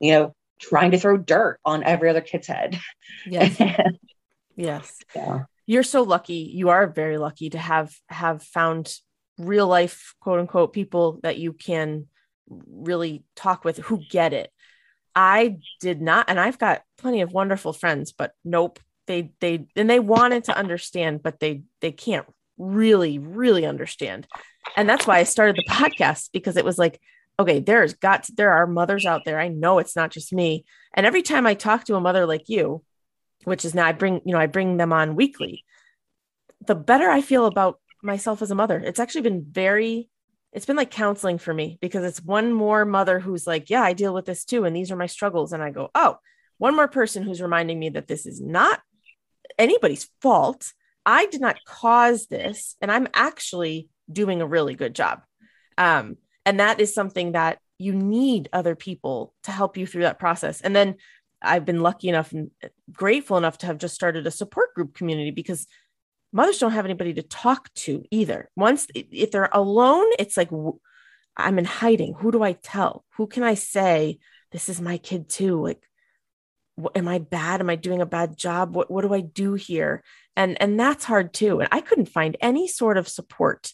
[0.00, 2.78] you know, trying to throw dirt on every other kid's head.
[3.26, 3.60] Yes.
[4.56, 4.98] yes.
[5.14, 5.44] Yeah.
[5.66, 6.50] You're so lucky.
[6.54, 8.94] You are very lucky to have have found
[9.38, 12.06] real life quote unquote people that you can
[12.48, 14.50] really talk with who get it.
[15.14, 19.88] I did not and I've got plenty of wonderful friends but nope they they and
[19.88, 22.26] they wanted to understand but they they can't
[22.58, 24.26] really really understand.
[24.76, 27.00] And that's why I started the podcast because it was like
[27.40, 29.40] okay, there's got to, there are mothers out there.
[29.40, 30.66] I know it's not just me.
[30.94, 32.84] And every time I talk to a mother like you,
[33.44, 35.64] which is now I bring, you know, I bring them on weekly,
[36.66, 38.78] the better I feel about myself as a mother.
[38.78, 40.08] It's actually been very
[40.52, 43.92] it's been like counseling for me because it's one more mother who's like, yeah, I
[43.92, 46.18] deal with this too and these are my struggles and I go, "Oh,
[46.58, 48.80] one more person who's reminding me that this is not
[49.58, 50.72] anybody's fault.
[51.06, 55.22] I did not cause this and I'm actually doing a really good job."
[55.78, 56.16] Um
[56.50, 60.60] and that is something that you need other people to help you through that process.
[60.60, 60.96] And then
[61.42, 62.50] i've been lucky enough and
[62.92, 65.66] grateful enough to have just started a support group community because
[66.32, 68.50] mothers don't have anybody to talk to either.
[68.56, 70.50] Once if they're alone it's like
[71.36, 72.14] i'm in hiding.
[72.18, 73.04] Who do i tell?
[73.16, 74.18] Who can i say
[74.50, 75.82] this is my kid too like
[76.74, 77.60] what, am i bad?
[77.60, 78.74] Am i doing a bad job?
[78.74, 80.02] What, what do i do here?
[80.36, 81.60] And and that's hard too.
[81.60, 83.72] And i couldn't find any sort of support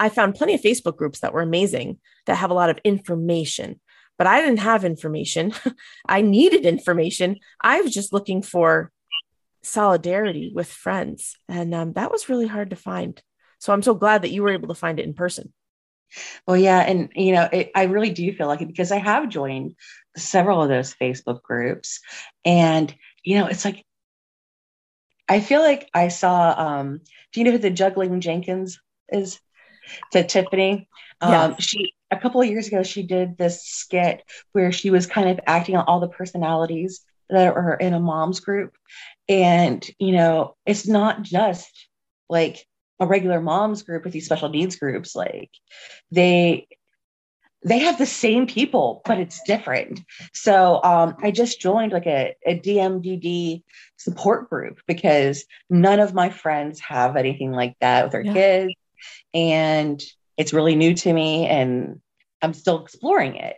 [0.00, 3.78] I found plenty of Facebook groups that were amazing that have a lot of information,
[4.16, 5.52] but I didn't have information.
[6.08, 7.36] I needed information.
[7.60, 8.90] I was just looking for
[9.62, 11.36] solidarity with friends.
[11.48, 13.22] And um, that was really hard to find.
[13.58, 15.52] So I'm so glad that you were able to find it in person.
[16.46, 16.80] Well, yeah.
[16.80, 19.76] And, you know, it, I really do feel like it because I have joined
[20.16, 22.00] several of those Facebook groups.
[22.44, 22.92] And,
[23.22, 23.84] you know, it's like,
[25.28, 27.00] I feel like I saw, um,
[27.32, 28.80] do you know who the Juggling Jenkins
[29.10, 29.38] is?
[30.12, 30.88] To Tiffany.
[31.20, 35.28] Um, She a couple of years ago she did this skit where she was kind
[35.28, 38.74] of acting on all the personalities that are in a mom's group,
[39.28, 41.88] and you know it's not just
[42.28, 42.66] like
[42.98, 45.14] a regular mom's group with these special needs groups.
[45.14, 45.50] Like
[46.10, 46.66] they
[47.62, 50.00] they have the same people, but it's different.
[50.32, 53.62] So um, I just joined like a, a DMDD
[53.98, 58.32] support group because none of my friends have anything like that with their yeah.
[58.32, 58.74] kids
[59.34, 60.02] and
[60.36, 62.00] it's really new to me and
[62.42, 63.56] I'm still exploring it.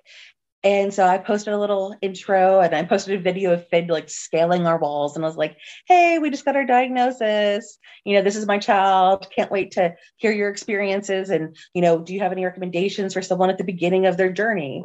[0.64, 4.08] And so I posted a little intro and I posted a video of Finn like
[4.08, 5.16] scaling our walls.
[5.16, 5.56] And I was like,
[5.88, 7.78] hey, we just got our diagnosis.
[8.04, 9.26] You know, this is my child.
[9.34, 11.30] Can't wait to hear your experiences.
[11.30, 14.30] And, you know, do you have any recommendations for someone at the beginning of their
[14.30, 14.84] journey?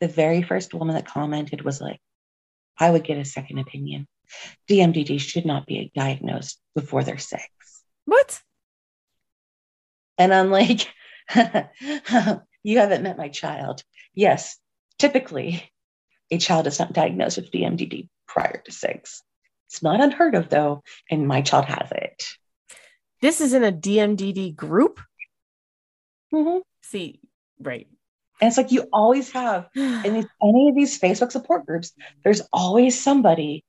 [0.00, 2.00] The very first woman that commented was like,
[2.78, 4.06] I would get a second opinion.
[4.70, 7.44] DMDD should not be diagnosed before they're six.
[8.04, 8.40] What?
[10.18, 10.86] And I'm like,
[11.34, 13.82] you haven't met my child.
[14.14, 14.58] Yes,
[14.98, 15.70] typically
[16.30, 19.22] a child is not diagnosed with DMDD prior to six.
[19.68, 22.24] It's not unheard of though, and my child has it.
[23.20, 25.00] This is in a DMDD group?
[26.32, 26.58] Mm-hmm.
[26.82, 27.20] See,
[27.60, 27.86] right.
[28.40, 31.92] And it's like you always have in these, any of these Facebook support groups,
[32.22, 33.64] there's always somebody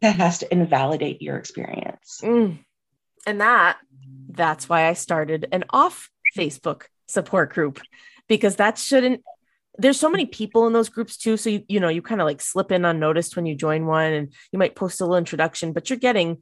[0.00, 2.20] that has to invalidate your experience.
[2.22, 2.58] Mm.
[3.26, 3.78] And that,
[4.38, 7.80] that's why I started an off Facebook support group
[8.28, 9.22] because that shouldn't
[9.78, 11.36] there's so many people in those groups too.
[11.36, 14.12] So you you know you kind of like slip in unnoticed when you join one
[14.12, 16.38] and you might post a little introduction but you're getting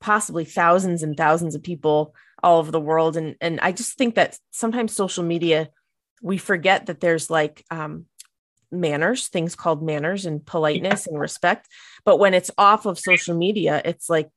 [0.00, 3.16] possibly thousands and thousands of people all over the world.
[3.16, 5.68] And and I just think that sometimes social media
[6.22, 8.06] we forget that there's like um
[8.72, 11.68] manners things called manners and politeness and respect.
[12.04, 14.28] But when it's off of social media it's like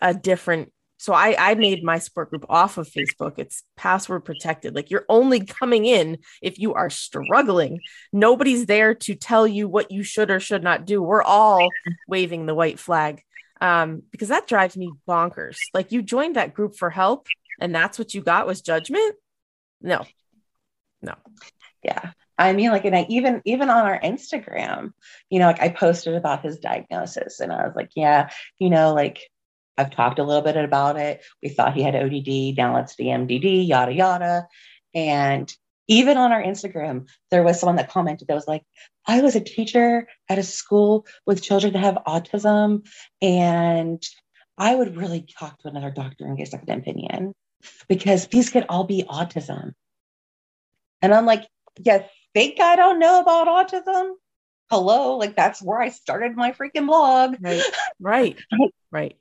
[0.00, 3.38] a different so I, I made my support group off of Facebook.
[3.38, 4.74] It's password protected.
[4.74, 7.80] Like you're only coming in if you are struggling.
[8.12, 11.02] Nobody's there to tell you what you should or should not do.
[11.02, 11.70] We're all
[12.06, 13.22] waving the white flag
[13.62, 15.56] um, because that drives me bonkers.
[15.72, 17.28] Like you joined that group for help
[17.62, 19.14] and that's what you got was judgment.
[19.80, 20.04] No,
[21.00, 21.14] no.
[21.82, 22.10] Yeah.
[22.36, 24.92] I mean, like, and I even even on our Instagram,
[25.30, 28.94] you know, like I posted about his diagnosis, and I was like, yeah, you know,
[28.94, 29.20] like
[29.78, 31.22] I've talked a little bit about it.
[31.42, 32.56] We thought he had ODD.
[32.56, 34.48] Now it's DMDD, yada, yada.
[34.94, 35.52] And
[35.88, 38.62] even on our Instagram, there was someone that commented that was like,
[39.06, 42.86] I was a teacher at a school with children that have autism,
[43.20, 44.00] and
[44.56, 47.34] I would really talk to another doctor and get a second opinion
[47.88, 49.72] because these could all be autism.
[51.02, 51.48] And I'm like,
[51.84, 52.04] you
[52.34, 54.12] think I don't know about autism?
[54.70, 57.36] Hello, like that's where I started my freaking blog.
[57.40, 57.62] Right,
[57.98, 58.38] right,
[58.90, 59.16] right.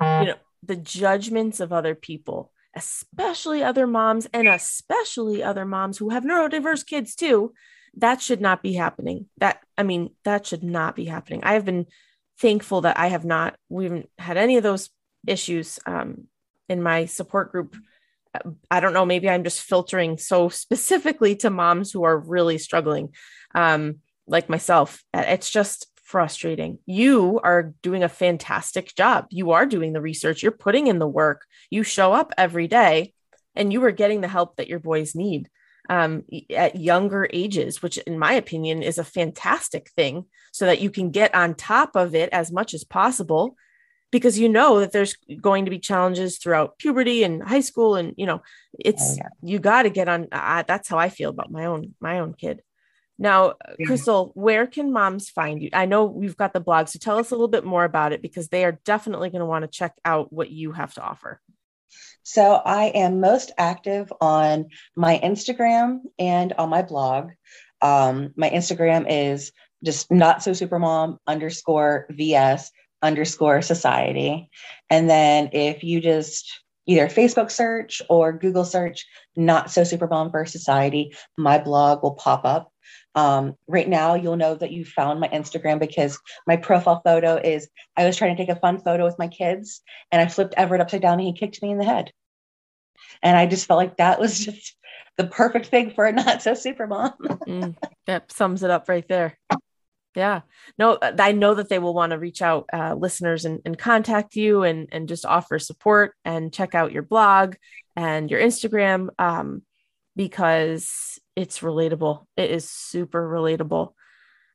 [0.00, 6.10] You know, the judgments of other people, especially other moms and especially other moms who
[6.10, 7.54] have neurodiverse kids too,
[7.96, 9.26] that should not be happening.
[9.38, 11.40] That, I mean, that should not be happening.
[11.42, 11.86] I have been
[12.38, 14.90] thankful that I have not, we haven't had any of those
[15.26, 16.24] issues um,
[16.68, 17.76] in my support group.
[18.70, 23.14] I don't know, maybe I'm just filtering so specifically to moms who are really struggling,
[23.54, 23.96] um,
[24.26, 25.02] like myself.
[25.14, 26.78] It's just frustrating.
[26.86, 29.26] You are doing a fantastic job.
[29.30, 33.12] You are doing the research, you're putting in the work, you show up every day,
[33.54, 35.48] and you are getting the help that your boys need
[35.88, 36.24] um,
[36.54, 41.10] at younger ages, which, in my opinion, is a fantastic thing so that you can
[41.10, 43.56] get on top of it as much as possible
[44.12, 48.14] because you know that there's going to be challenges throughout puberty and high school and
[48.16, 48.40] you know
[48.78, 49.28] it's oh, yeah.
[49.42, 52.32] you got to get on uh, that's how i feel about my own my own
[52.32, 52.62] kid
[53.18, 53.86] now, yeah.
[53.86, 55.70] Crystal, where can moms find you?
[55.72, 58.20] I know we've got the blog, so tell us a little bit more about it
[58.20, 61.40] because they are definitely going to want to check out what you have to offer.
[62.22, 67.30] So, I am most active on my Instagram and on my blog.
[67.80, 69.52] Um, my Instagram is
[69.84, 72.70] just not so super mom underscore VS
[73.02, 74.50] underscore society.
[74.90, 79.06] And then if you just either Facebook search or Google search
[79.36, 82.72] not so super mom for society, my blog will pop up
[83.14, 87.68] um, right now, you'll know that you found my Instagram because my profile photo is
[87.96, 89.82] I was trying to take a fun photo with my kids
[90.12, 92.12] and I flipped Everett upside down and he kicked me in the head.
[93.22, 94.76] And I just felt like that was just
[95.16, 97.12] the perfect thing for a not so super mom.
[97.20, 97.76] mm,
[98.06, 99.38] that sums it up right there.
[100.14, 100.40] Yeah.
[100.78, 104.34] No, I know that they will want to reach out, uh, listeners, and, and contact
[104.34, 107.56] you and, and just offer support and check out your blog
[107.96, 109.62] and your Instagram um,
[110.16, 112.26] because it's relatable.
[112.36, 113.92] It is super relatable.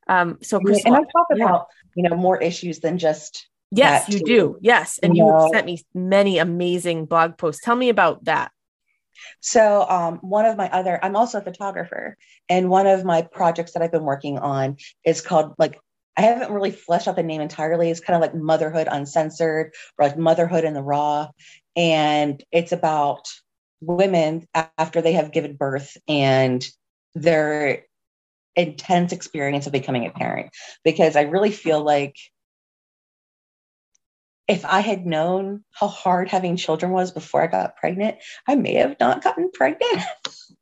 [0.08, 1.46] Um, so Crystal, and I talk yeah.
[1.46, 4.26] about you know more issues than just yes, you too.
[4.26, 4.58] do.
[4.62, 7.64] Yes, and you, you sent me many amazing blog posts.
[7.64, 8.52] Tell me about that.
[9.40, 12.18] So, um, one of my other, I'm also a photographer,
[12.50, 15.80] and one of my projects that I've been working on is called like
[16.18, 17.90] I haven't really fleshed out the name entirely.
[17.90, 21.30] It's kind of like Motherhood Uncensored or like Motherhood in the Raw,
[21.76, 23.28] and it's about
[23.82, 26.66] women after they have given birth and
[27.16, 27.84] their
[28.56, 30.50] intense experience of becoming a parent
[30.84, 32.16] because I really feel like
[34.48, 38.18] if I had known how hard having children was before I got pregnant,
[38.48, 40.02] I may have not gotten pregnant.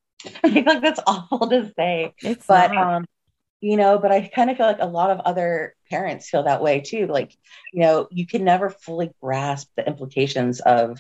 [0.43, 2.78] I feel like that's awful to say, it's but not.
[2.78, 3.05] um,
[3.61, 6.61] you know, but I kind of feel like a lot of other parents feel that
[6.61, 7.07] way too.
[7.07, 7.36] Like,
[7.74, 10.99] you know, you can never fully grasp the implications of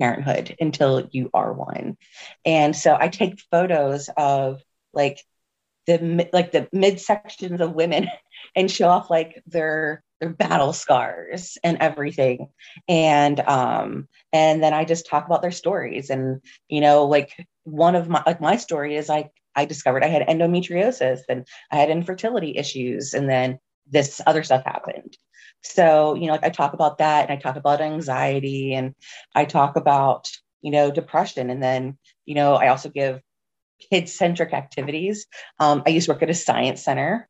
[0.00, 1.96] parenthood until you are one.
[2.44, 5.20] And so I take photos of like
[5.86, 8.08] the like the midsections of women
[8.56, 12.48] and show off like their their battle scars and everything.
[12.88, 16.10] And um and then i just talk about their stories.
[16.10, 17.34] And you know like
[17.64, 21.76] one of my like my story is like i discovered i had endometriosis and i
[21.76, 23.14] had infertility issues.
[23.14, 25.16] And then this other stuff happened
[25.64, 28.94] so you know like i talk about that and i talk about anxiety and
[29.34, 30.30] i talk about
[30.62, 33.20] you know depression and then you know i also give
[33.90, 35.26] kid centric activities
[35.58, 37.28] um, i used to work at a science center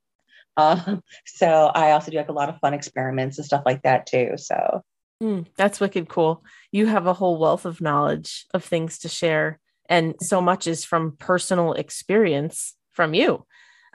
[0.57, 4.07] um, so I also do like a lot of fun experiments and stuff like that
[4.07, 4.33] too.
[4.37, 4.83] So
[5.23, 6.45] mm, that's wicked cool.
[6.73, 9.59] You have a whole wealth of knowledge of things to share,
[9.89, 13.45] and so much is from personal experience from you.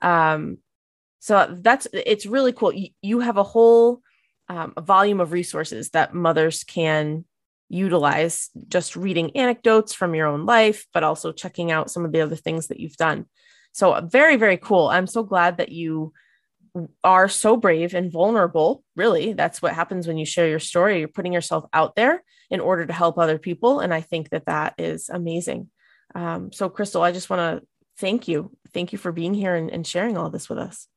[0.01, 0.57] Um,
[1.19, 2.73] so that's it's really cool.
[2.73, 4.01] You, you have a whole
[4.49, 7.25] um, a volume of resources that mothers can
[7.69, 12.21] utilize just reading anecdotes from your own life, but also checking out some of the
[12.21, 13.25] other things that you've done.
[13.71, 14.87] So, very, very cool.
[14.87, 16.13] I'm so glad that you
[17.03, 18.83] are so brave and vulnerable.
[18.95, 20.99] Really, that's what happens when you share your story.
[20.99, 23.79] You're putting yourself out there in order to help other people.
[23.79, 25.69] And I think that that is amazing.
[26.15, 27.67] Um, so, Crystal, I just want to
[27.99, 28.51] thank you.
[28.73, 30.87] Thank you for being here and, and sharing all this with us.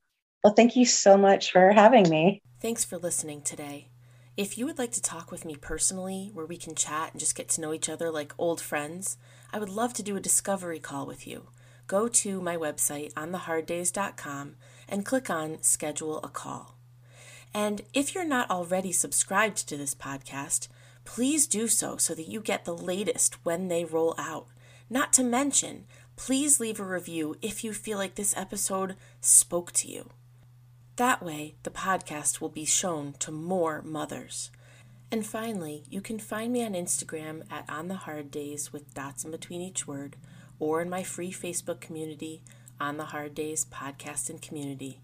[0.43, 2.43] Well, thank you so much for having me.
[2.61, 3.89] Thanks for listening today.
[4.37, 7.37] If you would like to talk with me personally, where we can chat and just
[7.37, 9.19] get to know each other like old friends,
[9.53, 11.49] I would love to do a discovery call with you.
[11.87, 14.57] Go to my website, ontheharddays.com,
[14.89, 16.77] and click on Schedule a Call.
[17.55, 20.67] And if you're not already subscribed to this podcast,
[21.05, 24.47] please do so so that you get the latest when they roll out.
[24.91, 25.85] Not to mention,
[26.17, 30.11] please leave a review if you feel like this episode spoke to you.
[31.03, 34.53] That way, the podcast will be shown to more mothers.
[35.11, 39.25] And finally, you can find me on Instagram at On the Hard Days with dots
[39.25, 40.15] in between each word,
[40.61, 42.41] or in my free Facebook community,
[42.79, 45.01] on the Hard Days podcast and community.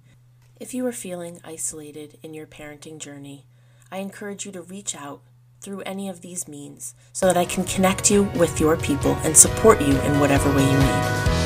[0.61, 3.47] If you are feeling isolated in your parenting journey,
[3.91, 5.23] I encourage you to reach out
[5.61, 9.37] through any of these means so that I can connect you with your people and
[9.37, 11.38] support you in whatever way you need.